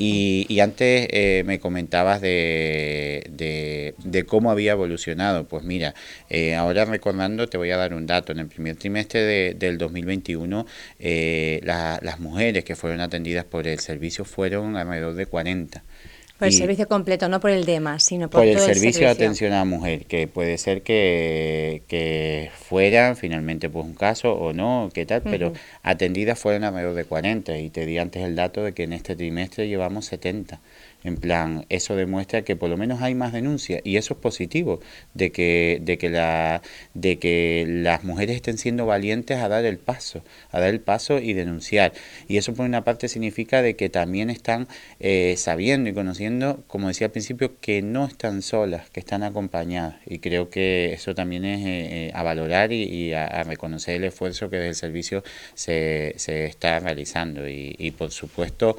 y, 0.00 0.46
y, 0.48 0.58
antes 0.58 1.44
me 1.44 1.60
comentabas 1.60 2.23
de, 2.24 3.94
de, 4.02 4.24
cómo 4.24 4.50
había 4.50 4.72
evolucionado. 4.72 5.46
Pues 5.46 5.64
mira, 5.64 5.94
eh, 6.30 6.54
ahora 6.54 6.84
recordando, 6.84 7.48
te 7.48 7.58
voy 7.58 7.70
a 7.70 7.76
dar 7.76 7.94
un 7.94 8.06
dato. 8.06 8.32
En 8.32 8.38
el 8.38 8.48
primer 8.48 8.76
trimestre 8.76 9.20
de, 9.22 9.54
del 9.54 9.78
2021, 9.78 10.66
eh, 10.98 11.60
las 11.62 12.20
mujeres 12.20 12.64
que 12.64 12.76
fueron 12.76 13.00
atendidas 13.00 13.44
por 13.44 13.66
el 13.66 13.78
servicio 13.78 14.24
fueron 14.24 14.76
alrededor 14.76 15.14
de 15.14 15.26
40. 15.26 15.84
Por 16.38 16.48
el 16.48 16.54
servicio 16.54 16.88
completo, 16.88 17.28
no 17.28 17.38
por 17.38 17.50
el 17.50 17.64
DEMA, 17.64 18.00
sino 18.00 18.28
por, 18.28 18.40
por 18.40 18.48
el, 18.48 18.58
servicio, 18.58 19.02
de 19.02 19.12
atención 19.12 19.52
a 19.52 19.58
la 19.58 19.64
mujer, 19.64 20.04
que 20.06 20.26
puede 20.26 20.58
ser 20.58 20.82
que, 20.82 21.82
que 21.86 22.50
fuera 22.54 23.14
finalmente 23.14 23.70
pues 23.70 23.86
un 23.86 23.94
caso 23.94 24.32
o 24.32 24.52
no, 24.52 24.90
qué 24.92 25.06
tal, 25.06 25.22
pero 25.22 25.52
atendidas 25.84 26.36
fueron 26.38 26.64
alrededor 26.64 26.94
de 26.94 27.04
40 27.04 27.56
y 27.58 27.70
te 27.70 27.86
di 27.86 27.98
antes 27.98 28.24
el 28.24 28.34
dato 28.34 28.64
de 28.64 28.72
que 28.72 28.82
en 28.82 28.94
este 28.94 29.14
trimestre 29.14 29.68
llevamos 29.68 30.06
70. 30.06 30.60
En 31.04 31.18
plan, 31.18 31.66
eso 31.68 31.96
demuestra 31.96 32.42
que 32.42 32.56
por 32.56 32.70
lo 32.70 32.78
menos 32.78 33.02
hay 33.02 33.14
más 33.14 33.34
denuncias 33.34 33.82
y 33.84 33.98
eso 33.98 34.14
es 34.14 34.20
positivo, 34.20 34.80
de 35.12 35.30
que, 35.32 35.78
de 35.82 35.98
que, 35.98 36.08
la, 36.08 36.62
de 36.94 37.18
que 37.18 37.66
las 37.68 38.04
mujeres 38.04 38.36
estén 38.36 38.56
siendo 38.56 38.86
valientes 38.86 39.36
a 39.38 39.48
dar 39.48 39.66
el 39.66 39.76
paso, 39.76 40.24
a 40.50 40.60
dar 40.60 40.70
el 40.70 40.80
paso 40.80 41.18
y 41.18 41.34
denunciar. 41.34 41.92
Y 42.26 42.38
eso 42.38 42.54
por 42.54 42.64
una 42.64 42.84
parte 42.84 43.08
significa 43.08 43.60
de 43.60 43.76
que 43.76 43.90
también 43.90 44.30
están 44.30 44.66
eh, 44.98 45.34
sabiendo 45.36 45.90
y 45.90 45.92
conociendo, 45.92 46.23
como 46.66 46.88
decía 46.88 47.06
al 47.06 47.10
principio, 47.12 47.58
que 47.60 47.82
no 47.82 48.06
están 48.06 48.42
solas, 48.42 48.90
que 48.90 49.00
están 49.00 49.22
acompañadas. 49.22 49.96
Y 50.06 50.18
creo 50.18 50.50
que 50.50 50.92
eso 50.92 51.14
también 51.14 51.44
es 51.44 51.60
eh, 51.60 52.06
eh, 52.06 52.10
a 52.14 52.22
valorar 52.22 52.72
y, 52.72 53.12
a, 53.12 53.42
reconocer 53.44 53.96
el 53.96 54.04
esfuerzo 54.04 54.50
que 54.50 54.56
desde 54.56 54.68
el 54.70 54.74
servicio 54.74 55.24
se, 55.54 56.14
se 56.16 56.46
está 56.46 56.80
realizando. 56.80 57.48
Y, 57.48 57.94
por 57.96 58.10
supuesto, 58.10 58.76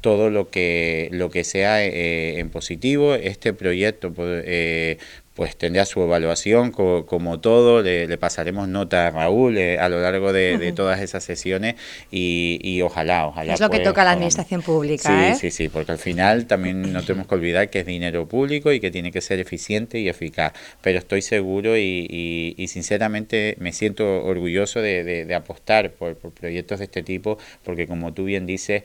todo 0.00 0.30
lo 0.30 0.50
que, 0.50 1.08
lo 1.12 1.30
que 1.30 1.44
sea 1.44 1.84
eh, 1.84 2.38
en 2.38 2.50
positivo. 2.50 3.14
Este 3.14 3.52
proyecto, 3.52 4.12
eh, 4.18 4.98
pues 5.36 5.54
tendrá 5.54 5.84
su 5.84 6.00
evaluación 6.00 6.72
como 6.72 7.40
todo, 7.40 7.82
le, 7.82 8.16
pasaremos 8.16 8.68
nota 8.68 9.08
a 9.08 9.10
Raúl 9.10 9.58
eh, 9.58 9.78
a 9.78 9.90
lo 9.90 10.00
largo 10.00 10.32
de, 10.32 10.72
todas 10.74 11.00
esas 11.02 11.22
sesiones 11.22 11.76
y, 12.10 12.80
ojalá, 12.80 13.26
ojalá. 13.26 13.52
Es 13.52 13.60
lo 13.60 13.68
que 13.68 13.80
toca 13.80 14.00
a 14.00 14.06
la 14.06 14.12
administración 14.12 14.62
pública. 14.62 15.08
Sí, 15.08 15.12
¿eh? 15.12 15.34
sí, 15.38 15.50
sí, 15.50 15.68
porque 15.68 15.92
al 15.92 15.98
final 15.98 16.46
también 16.46 16.90
no 16.90 17.02
tenemos 17.02 17.28
que 17.28 17.34
olvidar 17.34 17.68
que 17.68 17.80
es 17.80 17.86
dinero 17.86 18.26
público 18.26 18.72
y 18.72 18.80
que 18.80 18.90
tiene 18.90 19.12
que 19.12 19.20
ser 19.20 19.38
eficiente 19.38 20.00
y 20.00 20.08
eficaz, 20.08 20.54
pero 20.80 20.98
estoy 20.98 21.20
seguro 21.20 21.76
y, 21.76 22.54
y, 22.56 22.68
sinceramente 22.68 23.56
me 23.60 23.72
siento 23.72 24.24
orgulloso 24.24 24.80
de, 24.80 25.30
apostar 25.36 25.92
por, 25.92 26.16
por 26.16 26.32
proyectos 26.32 26.78
de 26.78 26.86
este 26.86 27.02
tipo, 27.02 27.36
porque 27.62 27.86
como 27.86 28.14
tú 28.14 28.24
bien 28.24 28.46
dices, 28.46 28.84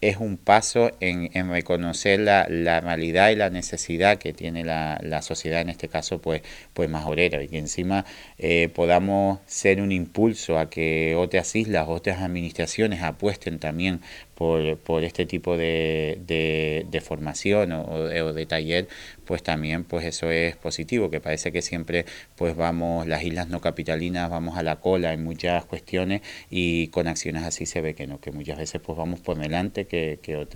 es 0.00 0.16
un 0.16 0.38
paso 0.38 0.92
en, 1.00 1.30
en 1.34 1.50
reconocer 1.50 2.20
la, 2.20 2.46
la, 2.48 2.80
realidad 2.80 3.30
y 3.30 3.36
la 3.36 3.50
necesidad 3.50 4.18
que 4.18 4.32
tiene 4.32 4.64
la, 4.64 4.98
la, 5.02 5.20
sociedad, 5.22 5.60
en 5.60 5.68
este 5.68 5.88
caso, 5.88 6.20
pues, 6.22 6.42
pues 6.72 6.88
majorera, 6.88 7.42
y 7.42 7.48
que 7.48 7.58
encima 7.58 8.06
eh, 8.38 8.70
podamos 8.74 9.40
ser 9.46 9.82
un 9.82 9.92
impulso 9.92 10.58
a 10.58 10.70
que 10.70 11.14
otras 11.16 11.54
islas, 11.54 11.86
otras 11.88 12.20
administraciones 12.20 13.02
apuesten 13.02 13.58
también 13.58 14.00
por, 14.40 14.78
por 14.78 15.04
este 15.04 15.26
tipo 15.26 15.58
de, 15.58 16.18
de, 16.26 17.00
formación 17.02 17.72
o, 17.72 18.08
de 18.08 18.46
taller, 18.46 18.88
pues 19.26 19.42
también 19.42 19.84
pues 19.84 20.06
eso 20.06 20.30
es 20.30 20.56
positivo, 20.56 21.10
que 21.10 21.20
parece 21.20 21.52
que 21.52 21.60
siempre 21.60 22.06
pues 22.36 22.56
vamos, 22.56 23.06
las 23.06 23.22
islas 23.22 23.48
no 23.48 23.60
capitalinas, 23.60 24.30
vamos 24.30 24.56
a 24.56 24.62
la 24.62 24.76
cola 24.76 25.12
en 25.12 25.22
muchas 25.24 25.66
cuestiones 25.66 26.22
y 26.48 26.88
con 26.88 27.06
acciones 27.06 27.42
así 27.44 27.66
se 27.66 27.82
ve 27.82 27.94
que 27.94 28.06
no, 28.06 28.18
que 28.18 28.32
muchas 28.32 28.56
veces 28.56 28.80
pues 28.80 28.96
vamos 28.96 29.20
por 29.20 29.36
delante 29.36 29.86
que, 29.86 30.18
que, 30.22 30.46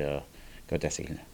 que 0.66 0.74
otras 0.74 0.98
islas. 1.00 1.33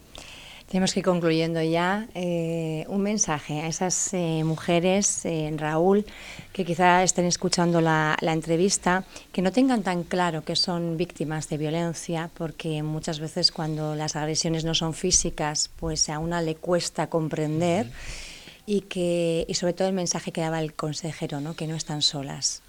Tenemos 0.71 0.95
que 0.95 1.01
ir 1.01 1.05
concluyendo 1.05 1.61
ya 1.61 2.07
eh, 2.15 2.85
un 2.87 3.03
mensaje 3.03 3.61
a 3.61 3.67
esas 3.67 4.15
eh, 4.15 4.45
mujeres, 4.45 5.25
eh, 5.25 5.53
Raúl, 5.57 6.07
que 6.53 6.65
quizá 6.65 7.03
estén 7.03 7.25
escuchando 7.25 7.81
la, 7.81 8.17
la, 8.21 8.33
entrevista, 8.33 9.05
que 9.33 9.43
no 9.43 9.51
tengan 9.51 9.83
tan 9.83 10.05
claro 10.05 10.45
que 10.45 10.55
son 10.55 10.97
víctimas 10.97 11.49
de 11.49 11.59
violencia, 11.59 12.31
porque 12.35 12.85
muchas 12.85 13.19
veces 13.19 13.51
cuando 13.51 13.97
las 13.97 14.15
agresiones 14.15 14.65
no 14.65 14.77
son 14.77 14.95
físicas, 14.95 15.69
pues 15.75 16.09
a 16.09 16.21
una 16.21 16.41
le 16.41 16.55
cuesta 16.55 17.09
comprender 17.09 17.91
y 18.65 18.83
que 18.83 19.47
y 19.49 19.55
sobre 19.55 19.73
todo 19.73 19.89
el 19.89 19.95
mensaje 19.95 20.31
que 20.31 20.41
daba 20.41 20.61
el 20.61 20.75
consejero, 20.75 21.41
¿no? 21.41 21.57
que 21.57 21.67
no 21.67 21.75
están 21.75 22.01
solas. 22.01 22.63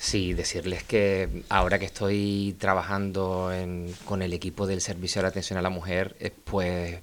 Sí, 0.00 0.32
decirles 0.32 0.84
que 0.84 1.42
ahora 1.48 1.80
que 1.80 1.84
estoy 1.86 2.54
trabajando 2.60 3.50
con 4.04 4.22
el 4.22 4.32
equipo 4.32 4.68
del 4.68 4.80
Servicio 4.80 5.20
de 5.22 5.28
Atención 5.28 5.58
a 5.58 5.62
la 5.62 5.70
Mujer, 5.70 6.14
eh, 6.20 6.30
pues 6.44 7.00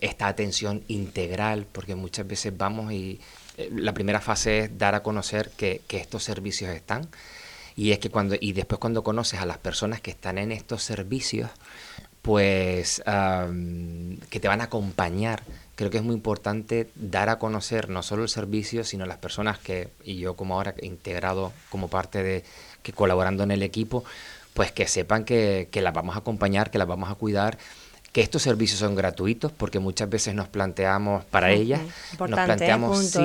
esta 0.00 0.26
atención 0.26 0.82
integral, 0.88 1.66
porque 1.70 1.94
muchas 1.94 2.26
veces 2.26 2.52
vamos 2.56 2.92
y 2.92 3.20
eh, 3.56 3.70
la 3.72 3.94
primera 3.94 4.20
fase 4.20 4.58
es 4.58 4.76
dar 4.76 4.96
a 4.96 5.04
conocer 5.04 5.52
que, 5.56 5.82
estos 5.88 6.24
servicios 6.24 6.74
están. 6.74 7.08
Y 7.76 7.92
es 7.92 8.00
que 8.00 8.10
cuando, 8.10 8.34
y 8.38 8.52
después 8.52 8.80
cuando 8.80 9.04
conoces 9.04 9.40
a 9.40 9.46
las 9.46 9.58
personas 9.58 10.00
que 10.00 10.10
están 10.10 10.36
en 10.36 10.50
estos 10.50 10.82
servicios, 10.82 11.48
pues 12.22 13.02
que 13.04 14.40
te 14.40 14.48
van 14.48 14.60
a 14.60 14.64
acompañar 14.64 15.44
creo 15.82 15.90
que 15.90 15.98
es 15.98 16.04
muy 16.04 16.14
importante 16.14 16.88
dar 16.94 17.28
a 17.28 17.40
conocer 17.40 17.88
no 17.88 18.04
solo 18.04 18.22
el 18.22 18.28
servicio, 18.28 18.84
sino 18.84 19.04
las 19.04 19.18
personas 19.18 19.58
que, 19.58 19.88
y 20.04 20.16
yo 20.16 20.36
como 20.36 20.54
ahora 20.54 20.76
integrado 20.80 21.52
como 21.70 21.88
parte 21.88 22.22
de, 22.22 22.44
que 22.84 22.92
colaborando 22.92 23.42
en 23.42 23.50
el 23.50 23.64
equipo, 23.64 24.04
pues 24.54 24.70
que 24.70 24.86
sepan 24.86 25.24
que, 25.24 25.68
que 25.72 25.82
las 25.82 25.92
vamos 25.92 26.14
a 26.14 26.20
acompañar, 26.20 26.70
que 26.70 26.78
las 26.78 26.86
vamos 26.86 27.10
a 27.10 27.16
cuidar 27.16 27.58
que 28.12 28.20
estos 28.20 28.42
servicios 28.42 28.78
son 28.78 28.94
gratuitos 28.94 29.50
porque 29.50 29.80
muchas 29.80 30.08
veces 30.08 30.34
nos 30.34 30.46
planteamos 30.46 31.24
para 31.24 31.50
ellas 31.50 31.80
nos 32.20 32.28
¿eh? 32.28 32.44
planteamos 32.44 33.16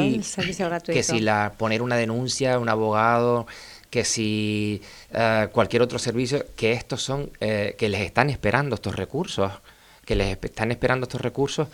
que 0.85 1.03
si 1.03 1.19
la 1.19 1.53
poner 1.57 1.81
una 1.81 1.97
denuncia 1.97 2.57
un 2.57 2.69
abogado 2.69 3.47
que 3.89 4.05
si 4.05 4.81
eh, 5.11 5.49
cualquier 5.51 5.81
otro 5.81 5.99
servicio 5.99 6.45
que 6.55 6.71
estos 6.71 7.03
son 7.03 7.29
eh, 7.41 7.75
que 7.77 7.89
les 7.89 7.99
están 7.99 8.29
esperando 8.29 8.75
estos 8.75 8.95
recursos 8.95 9.51
que 10.05 10.15
les 10.15 10.37
están 10.41 10.71
esperando 10.71 11.03
estos 11.03 11.19
recursos 11.19 11.67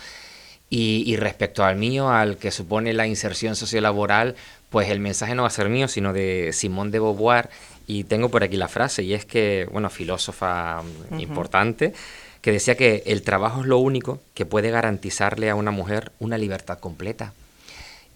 y, 0.75 1.17
respecto 1.17 1.63
al 1.63 1.75
mío, 1.75 2.09
al 2.09 2.37
que 2.37 2.49
supone 2.49 2.93
la 2.93 3.05
inserción 3.05 3.55
sociolaboral, 3.55 4.35
pues 4.71 4.89
el 4.89 4.99
mensaje 4.99 5.35
no 5.35 5.43
va 5.43 5.49
a 5.49 5.51
ser 5.51 5.69
mío, 5.69 5.87
sino 5.87 6.13
de 6.13 6.49
Simone 6.51 6.89
de 6.89 6.99
Beauvoir. 6.99 7.51
Y 7.85 8.05
tengo 8.05 8.29
por 8.29 8.43
aquí 8.43 8.57
la 8.57 8.67
frase, 8.67 9.03
y 9.03 9.13
es 9.13 9.23
que, 9.23 9.67
bueno, 9.71 9.91
filósofa 9.91 10.81
mm, 11.11 11.19
importante, 11.19 11.93
que 12.41 12.51
decía 12.51 12.75
que 12.75 13.03
el 13.05 13.21
trabajo 13.21 13.61
es 13.61 13.67
lo 13.67 13.77
único 13.77 14.19
que 14.33 14.47
puede 14.47 14.71
garantizarle 14.71 15.51
a 15.51 15.55
una 15.55 15.69
mujer 15.69 16.11
una 16.17 16.39
libertad 16.39 16.79
completa. 16.79 17.33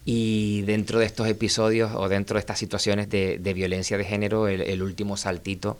Y 0.04 0.62
dentro 0.62 0.98
de 0.98 1.06
estos 1.06 1.28
episodios 1.28 1.92
o 1.94 2.08
dentro 2.08 2.34
de 2.34 2.40
estas 2.40 2.58
situaciones 2.58 3.08
de, 3.08 3.52
violencia 3.54 3.96
de 3.96 4.04
género, 4.04 4.48
el, 4.48 4.82
último 4.82 5.16
saltito 5.16 5.78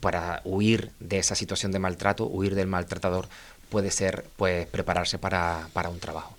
para 0.00 0.42
huir 0.44 0.90
de 1.00 1.18
esa 1.18 1.36
situación 1.36 1.72
de 1.72 1.78
maltrato, 1.78 2.26
huir 2.26 2.54
del 2.54 2.66
maltratador, 2.66 3.28
puede 3.72 3.90
ser 3.90 4.26
pues 4.36 4.66
prepararse 4.66 5.18
para, 5.18 5.66
para 5.72 5.88
un 5.88 5.98
trabajo. 5.98 6.36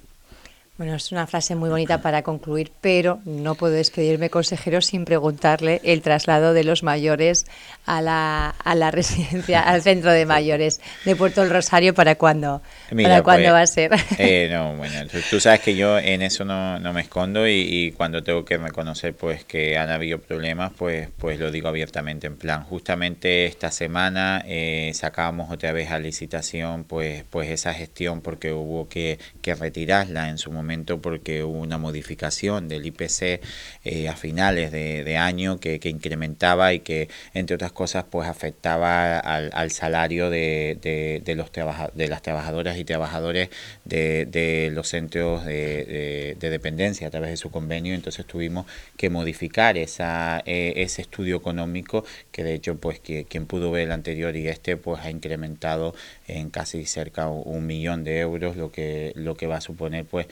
Bueno, 0.75 0.95
es 0.95 1.11
una 1.11 1.27
frase 1.27 1.53
muy 1.53 1.69
bonita 1.69 2.01
para 2.01 2.23
concluir, 2.23 2.71
pero 2.81 3.19
no 3.25 3.53
puedo 3.53 3.75
despedirme, 3.75 4.31
consejero, 4.31 4.81
sin 4.81 5.05
preguntarle 5.05 5.79
el 5.83 6.01
traslado 6.01 6.51
de 6.55 6.63
los 6.63 6.81
mayores 6.81 7.45
a 7.85 8.01
la, 8.01 8.49
a 8.49 8.73
la 8.73 8.89
residencia, 8.89 9.61
al 9.61 9.83
centro 9.83 10.11
de 10.11 10.25
mayores 10.25 10.81
de 11.05 11.15
Puerto 11.15 11.41
del 11.41 11.51
Rosario, 11.51 11.93
¿para 11.93 12.15
cuándo, 12.15 12.63
¿para 12.89 13.21
cuándo 13.21 13.49
pues, 13.49 13.53
va 13.53 13.61
a 13.61 13.67
ser? 13.67 13.91
Eh, 14.17 14.49
no, 14.51 14.75
bueno, 14.75 14.95
tú 15.29 15.39
sabes 15.39 15.59
que 15.59 15.75
yo 15.75 15.99
en 15.99 16.23
eso 16.23 16.43
no, 16.43 16.79
no 16.79 16.91
me 16.91 17.01
escondo 17.01 17.47
y, 17.47 17.93
cuando 17.95 18.23
tengo 18.23 18.43
que 18.43 18.57
reconocer 18.57 19.13
pues 19.13 19.43
que 19.43 19.77
han 19.77 19.91
habido 19.91 20.19
problemas, 20.19 20.71
pues, 20.75 21.09
pues 21.19 21.39
lo 21.39 21.51
digo 21.51 21.67
abiertamente. 21.67 22.25
En 22.25 22.35
plan, 22.35 22.63
justamente 22.63 23.45
esta 23.45 23.69
semana 23.69 24.43
eh, 24.47 24.89
sacábamos 24.95 25.51
otra 25.51 25.71
vez 25.71 25.91
a 25.91 25.99
licitación 25.99 26.83
pues, 26.83 27.25
pues 27.29 27.51
esa 27.51 27.75
gestión 27.75 28.21
porque 28.21 28.53
hubo 28.53 28.89
que, 28.89 29.19
que 29.43 29.53
retirarla 29.53 30.29
en 30.29 30.39
su 30.39 30.51
momento 30.51 30.62
momento 30.63 31.01
porque 31.01 31.43
hubo 31.43 31.59
una 31.59 31.77
modificación 31.77 32.67
del 32.69 32.85
IPC 32.85 33.41
eh, 33.83 34.07
a 34.07 34.15
finales 34.15 34.71
de, 34.71 35.17
año 35.17 35.59
que, 35.59 35.79
incrementaba 35.83 36.73
y 36.73 36.79
que, 36.79 37.09
entre 37.33 37.55
otras 37.55 37.71
cosas, 37.71 38.05
pues 38.09 38.27
afectaba 38.27 39.19
al, 39.19 39.71
salario 39.71 40.29
de, 40.29 41.21
de, 41.23 41.35
los 41.35 41.51
de 41.51 42.07
las 42.07 42.21
trabajadoras 42.21 42.77
y 42.77 42.85
trabajadores 42.85 43.49
de, 43.83 44.71
los 44.73 44.87
centros 44.87 45.45
de, 45.45 46.37
dependencia 46.39 47.07
a 47.07 47.11
través 47.11 47.29
de 47.29 47.37
su 47.37 47.51
convenio. 47.51 47.93
Entonces 47.93 48.25
tuvimos 48.25 48.65
que 48.97 49.09
modificar 49.09 49.77
esa, 49.77 50.41
e, 50.45 50.73
ese 50.77 51.01
estudio 51.01 51.35
económico 51.35 52.05
que, 52.31 52.43
de 52.43 52.53
hecho, 52.53 52.77
pues 52.77 52.99
que, 52.99 53.25
quien 53.25 53.45
pudo 53.45 53.71
ver 53.71 53.83
el 53.83 53.91
anterior 53.91 54.35
y 54.35 54.47
este, 54.47 54.77
pues 54.77 55.01
ha 55.01 55.11
incrementado 55.11 55.93
en 56.27 56.49
casi 56.49 56.85
cerca 56.85 57.27
un 57.27 57.67
millón 57.67 58.03
de 58.03 58.19
euros, 58.19 58.55
lo 58.55 58.71
que, 58.71 59.11
lo 59.15 59.35
que 59.35 59.47
va 59.47 59.57
a 59.57 59.61
suponer 59.61 60.05
pues 60.05 60.27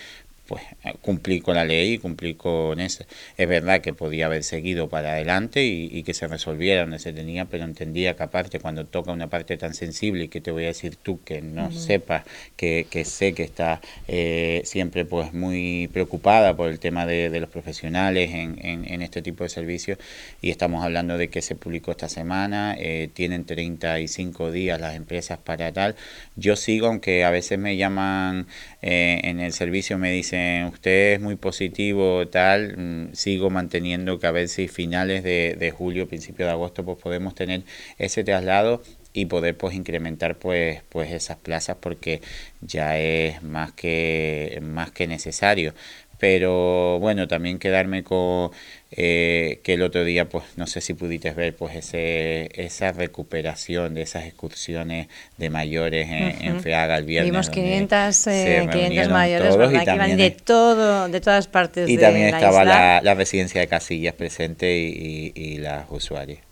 pues 0.51 0.63
cumplir 1.01 1.41
con 1.41 1.55
la 1.55 1.63
ley 1.63 1.93
y 1.93 1.97
cumplir 1.97 2.35
con 2.35 2.81
eso. 2.81 3.05
Es 3.37 3.47
verdad 3.47 3.79
que 3.79 3.93
podía 3.93 4.25
haber 4.25 4.43
seguido 4.43 4.89
para 4.89 5.13
adelante 5.13 5.63
y, 5.63 6.03
que 6.03 6.13
se 6.13 6.27
resolviera 6.27 6.81
donde 6.81 6.99
se 6.99 7.13
tenía, 7.13 7.45
pero 7.45 7.63
entendía 7.63 8.17
que 8.17 8.23
aparte 8.23 8.59
cuando 8.59 8.85
toca 8.85 9.13
una 9.13 9.27
parte 9.27 9.55
tan 9.55 9.73
sensible 9.73 10.25
y 10.25 10.27
que 10.27 10.41
te 10.41 10.51
voy 10.51 10.65
a 10.65 10.67
decir 10.67 10.97
tú 10.97 11.21
que 11.23 11.41
no 11.41 11.71
sepas, 11.71 12.25
que, 12.57 12.85
que, 12.89 13.05
sé 13.05 13.33
que 13.33 13.43
está 13.43 13.79
eh, 14.09 14.61
siempre 14.65 15.05
pues 15.05 15.31
muy 15.31 15.89
preocupada 15.93 16.57
por 16.57 16.69
el 16.69 16.79
tema 16.79 17.05
de, 17.05 17.39
los 17.39 17.49
profesionales 17.49 18.31
en, 18.33 18.59
en, 18.61 19.01
este 19.01 19.21
tipo 19.21 19.45
de 19.45 19.49
servicios 19.49 19.99
y 20.41 20.49
estamos 20.49 20.83
hablando 20.83 21.17
de 21.17 21.29
que 21.29 21.41
se 21.41 21.55
publicó 21.55 21.91
esta 21.91 22.09
semana, 22.09 22.75
eh, 22.77 23.09
tienen 23.13 23.45
35 23.45 24.51
días 24.51 24.81
las 24.81 24.95
empresas 24.95 25.39
para 25.39 25.71
tal. 25.71 25.95
Yo 26.35 26.57
sigo, 26.57 26.87
aunque 26.87 27.23
a 27.23 27.29
veces 27.29 27.57
me 27.57 27.77
llaman 27.77 28.47
eh, 28.81 29.21
en 29.23 29.39
el 29.39 29.53
servicio, 29.53 29.97
me 29.97 30.11
dicen 30.11 30.40
usted 30.71 31.13
es 31.13 31.21
muy 31.21 31.35
positivo, 31.35 32.27
tal, 32.27 32.77
mm, 32.77 33.13
sigo 33.13 33.49
manteniendo 33.49 34.19
que 34.19 34.27
a 34.27 34.31
ver 34.31 34.47
si 34.47 34.67
finales 34.67 35.23
de, 35.23 35.55
de 35.59 35.71
julio, 35.71 36.07
principio 36.07 36.45
de 36.45 36.51
agosto, 36.51 36.83
pues 36.85 36.97
podemos 36.99 37.35
tener 37.35 37.63
ese 37.97 38.23
traslado 38.23 38.81
y 39.13 39.25
poder 39.25 39.57
pues 39.57 39.75
incrementar 39.75 40.37
pues 40.37 40.81
pues 40.89 41.11
esas 41.11 41.37
plazas 41.37 41.77
porque 41.79 42.21
ya 42.61 42.97
es 42.97 43.43
más 43.43 43.73
que 43.73 44.59
más 44.61 44.91
que 44.91 45.07
necesario 45.07 45.73
pero 46.21 46.99
bueno, 46.99 47.27
también 47.27 47.57
quedarme 47.57 48.03
con 48.03 48.51
eh, 48.91 49.59
que 49.63 49.73
el 49.73 49.81
otro 49.81 50.03
día, 50.03 50.29
pues 50.29 50.43
no 50.55 50.67
sé 50.67 50.79
si 50.79 50.93
pudiste 50.93 51.31
ver, 51.31 51.55
pues 51.55 51.75
ese, 51.75 52.47
esa 52.61 52.91
recuperación 52.91 53.95
de 53.95 54.03
esas 54.03 54.25
excursiones 54.25 55.07
de 55.37 55.49
mayores 55.49 56.07
en, 56.11 56.61
Feaga 56.61 56.99
el 56.99 57.05
viernes. 57.05 57.31
Vimos 57.31 57.49
500, 57.49 58.27
eh, 58.27 58.69
500 58.71 59.09
mayores, 59.09 59.57
¿verdad? 59.57 59.83
que 59.83 59.95
iban 59.95 60.15
de, 60.15 60.29
todo, 60.29 61.09
de 61.09 61.21
todas 61.21 61.47
partes 61.47 61.89
y 61.89 61.97
de 61.97 62.03
también 62.03 62.27
estaba 62.27 62.63
la, 62.65 63.01
la, 63.01 63.15
residencia 63.15 63.59
de 63.59 63.65
Casillas 63.65 64.13
presente 64.13 64.77
y, 64.77 65.31
y, 65.33 65.57
las 65.57 65.85
usuarias. 65.89 66.50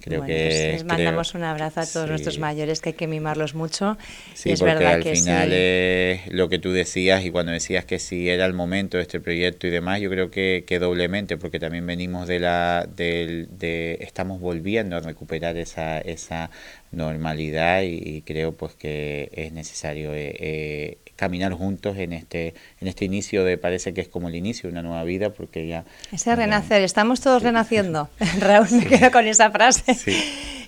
Creo 0.00 0.24
que 0.24 0.34
pues 0.34 0.72
les 0.72 0.84
mandamos 0.84 1.34
un 1.34 1.44
abrazo 1.44 1.80
a 1.80 1.86
todos 1.86 2.08
nuestros 2.08 2.38
mayores 2.38 2.80
que 2.80 2.90
hay 2.90 2.94
que 2.94 3.06
mimarlos 3.06 3.54
mucho. 3.54 3.96
Sí, 4.34 4.50
es 4.50 4.60
porque 4.60 4.74
verdad 4.74 4.94
al 4.94 5.02
final 5.02 5.52
es 5.52 6.32
lo 6.32 6.48
que 6.48 6.58
tú 6.58 6.72
decías 6.72 7.24
y 7.24 7.30
cuando 7.30 7.52
decías 7.52 7.84
que 7.84 7.98
si 7.98 8.28
era 8.28 8.46
el 8.46 8.52
momento 8.52 8.96
de 8.96 9.02
este 9.02 9.20
proyecto 9.20 9.66
y 9.66 9.70
demás, 9.70 10.00
yo 10.00 10.10
creo 10.10 10.30
que, 10.30 10.64
que 10.66 10.78
doblemente 10.78 11.36
porque 11.36 11.58
también 11.58 11.86
venimos 11.86 12.28
de 12.28 12.40
la 12.40 12.88
de, 12.94 13.46
de 13.50 13.98
estamos 14.00 14.40
volviendo 14.40 14.96
a 14.96 15.00
recuperar 15.00 15.56
esa 15.56 15.98
esa 16.00 16.50
normalidad 16.92 17.82
y, 17.82 18.22
creo 18.22 18.52
pues 18.52 18.74
que 18.74 19.30
es 19.32 19.52
necesario 19.52 20.14
eh, 20.14 20.34
eh, 20.38 20.98
caminar 21.16 21.52
juntos 21.52 21.96
en 21.96 22.12
este 22.12 22.54
en 22.80 22.88
este 22.88 23.04
inicio 23.04 23.44
de 23.44 23.58
parece 23.58 23.92
que 23.94 24.02
es 24.02 24.08
como 24.08 24.28
el 24.28 24.34
inicio 24.34 24.68
de 24.68 24.72
una 24.72 24.82
nueva 24.82 25.02
vida 25.04 25.30
porque 25.30 25.66
ya 25.66 25.84
ese 26.12 26.36
renacer 26.36 26.82
estamos 26.82 27.20
todos 27.20 27.42
renaciendo. 27.42 28.08
Raúl 28.38 28.68
me 28.70 28.86
quedo 28.86 29.10
con 29.10 29.26
esa 29.26 29.50
frase. 29.50 29.96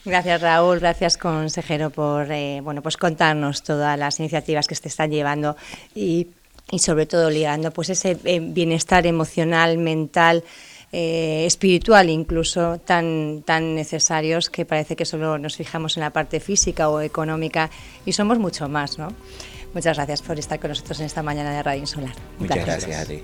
Gracias 0.05 0.41
Raúl 0.41 0.81
gracias 0.81 1.17
consejero 1.17 1.91
por 1.91 2.33
eh, 2.33 2.61
bueno 2.63 2.83
pues 2.83 2.97
contarnos 2.97 3.63
todas 3.63 3.99
las 3.99 4.19
iniciativas 4.19 4.67
que 4.67 4.75
se 4.75 4.89
están 4.89 5.11
llevando 5.11 5.57
y 5.95 6.29
y 6.71 6.81
sobre 6.81 7.07
todo 7.07 7.31
ligando 7.31 7.71
pues 7.71 7.91
ese 7.91 8.15
bienestar 8.15 9.07
emocional 9.07 9.79
mental 9.79 10.45
eh, 10.91 11.45
espiritual 11.45 12.09
incluso 12.09 12.79
tan, 12.79 13.43
tan 13.45 13.75
necesarios 13.75 14.49
que 14.49 14.65
parece 14.65 14.97
que 14.97 15.05
solo 15.05 15.39
nos 15.39 15.57
fijamos 15.57 15.99
en 15.99 16.03
la 16.03 16.11
parte 16.11 16.41
física 16.41 16.89
o 16.89 17.03
económica 17.03 17.69
y 18.07 18.13
somos 18.13 18.39
mucho 18.39 18.71
más, 18.71 18.99
¿no? 18.99 19.13
Muchas 19.75 19.97
gracias 19.97 20.23
por 20.23 20.39
estar 20.39 20.59
con 20.59 20.71
nosotros 20.71 20.99
en 21.01 21.07
esta 21.07 21.23
mañana 21.23 21.53
de 21.53 21.63
Radio 21.63 21.81
Insular. 21.81 22.15
Muchas 22.39 22.65
gracias 22.65 23.01
a 23.01 23.07
ti. 23.07 23.23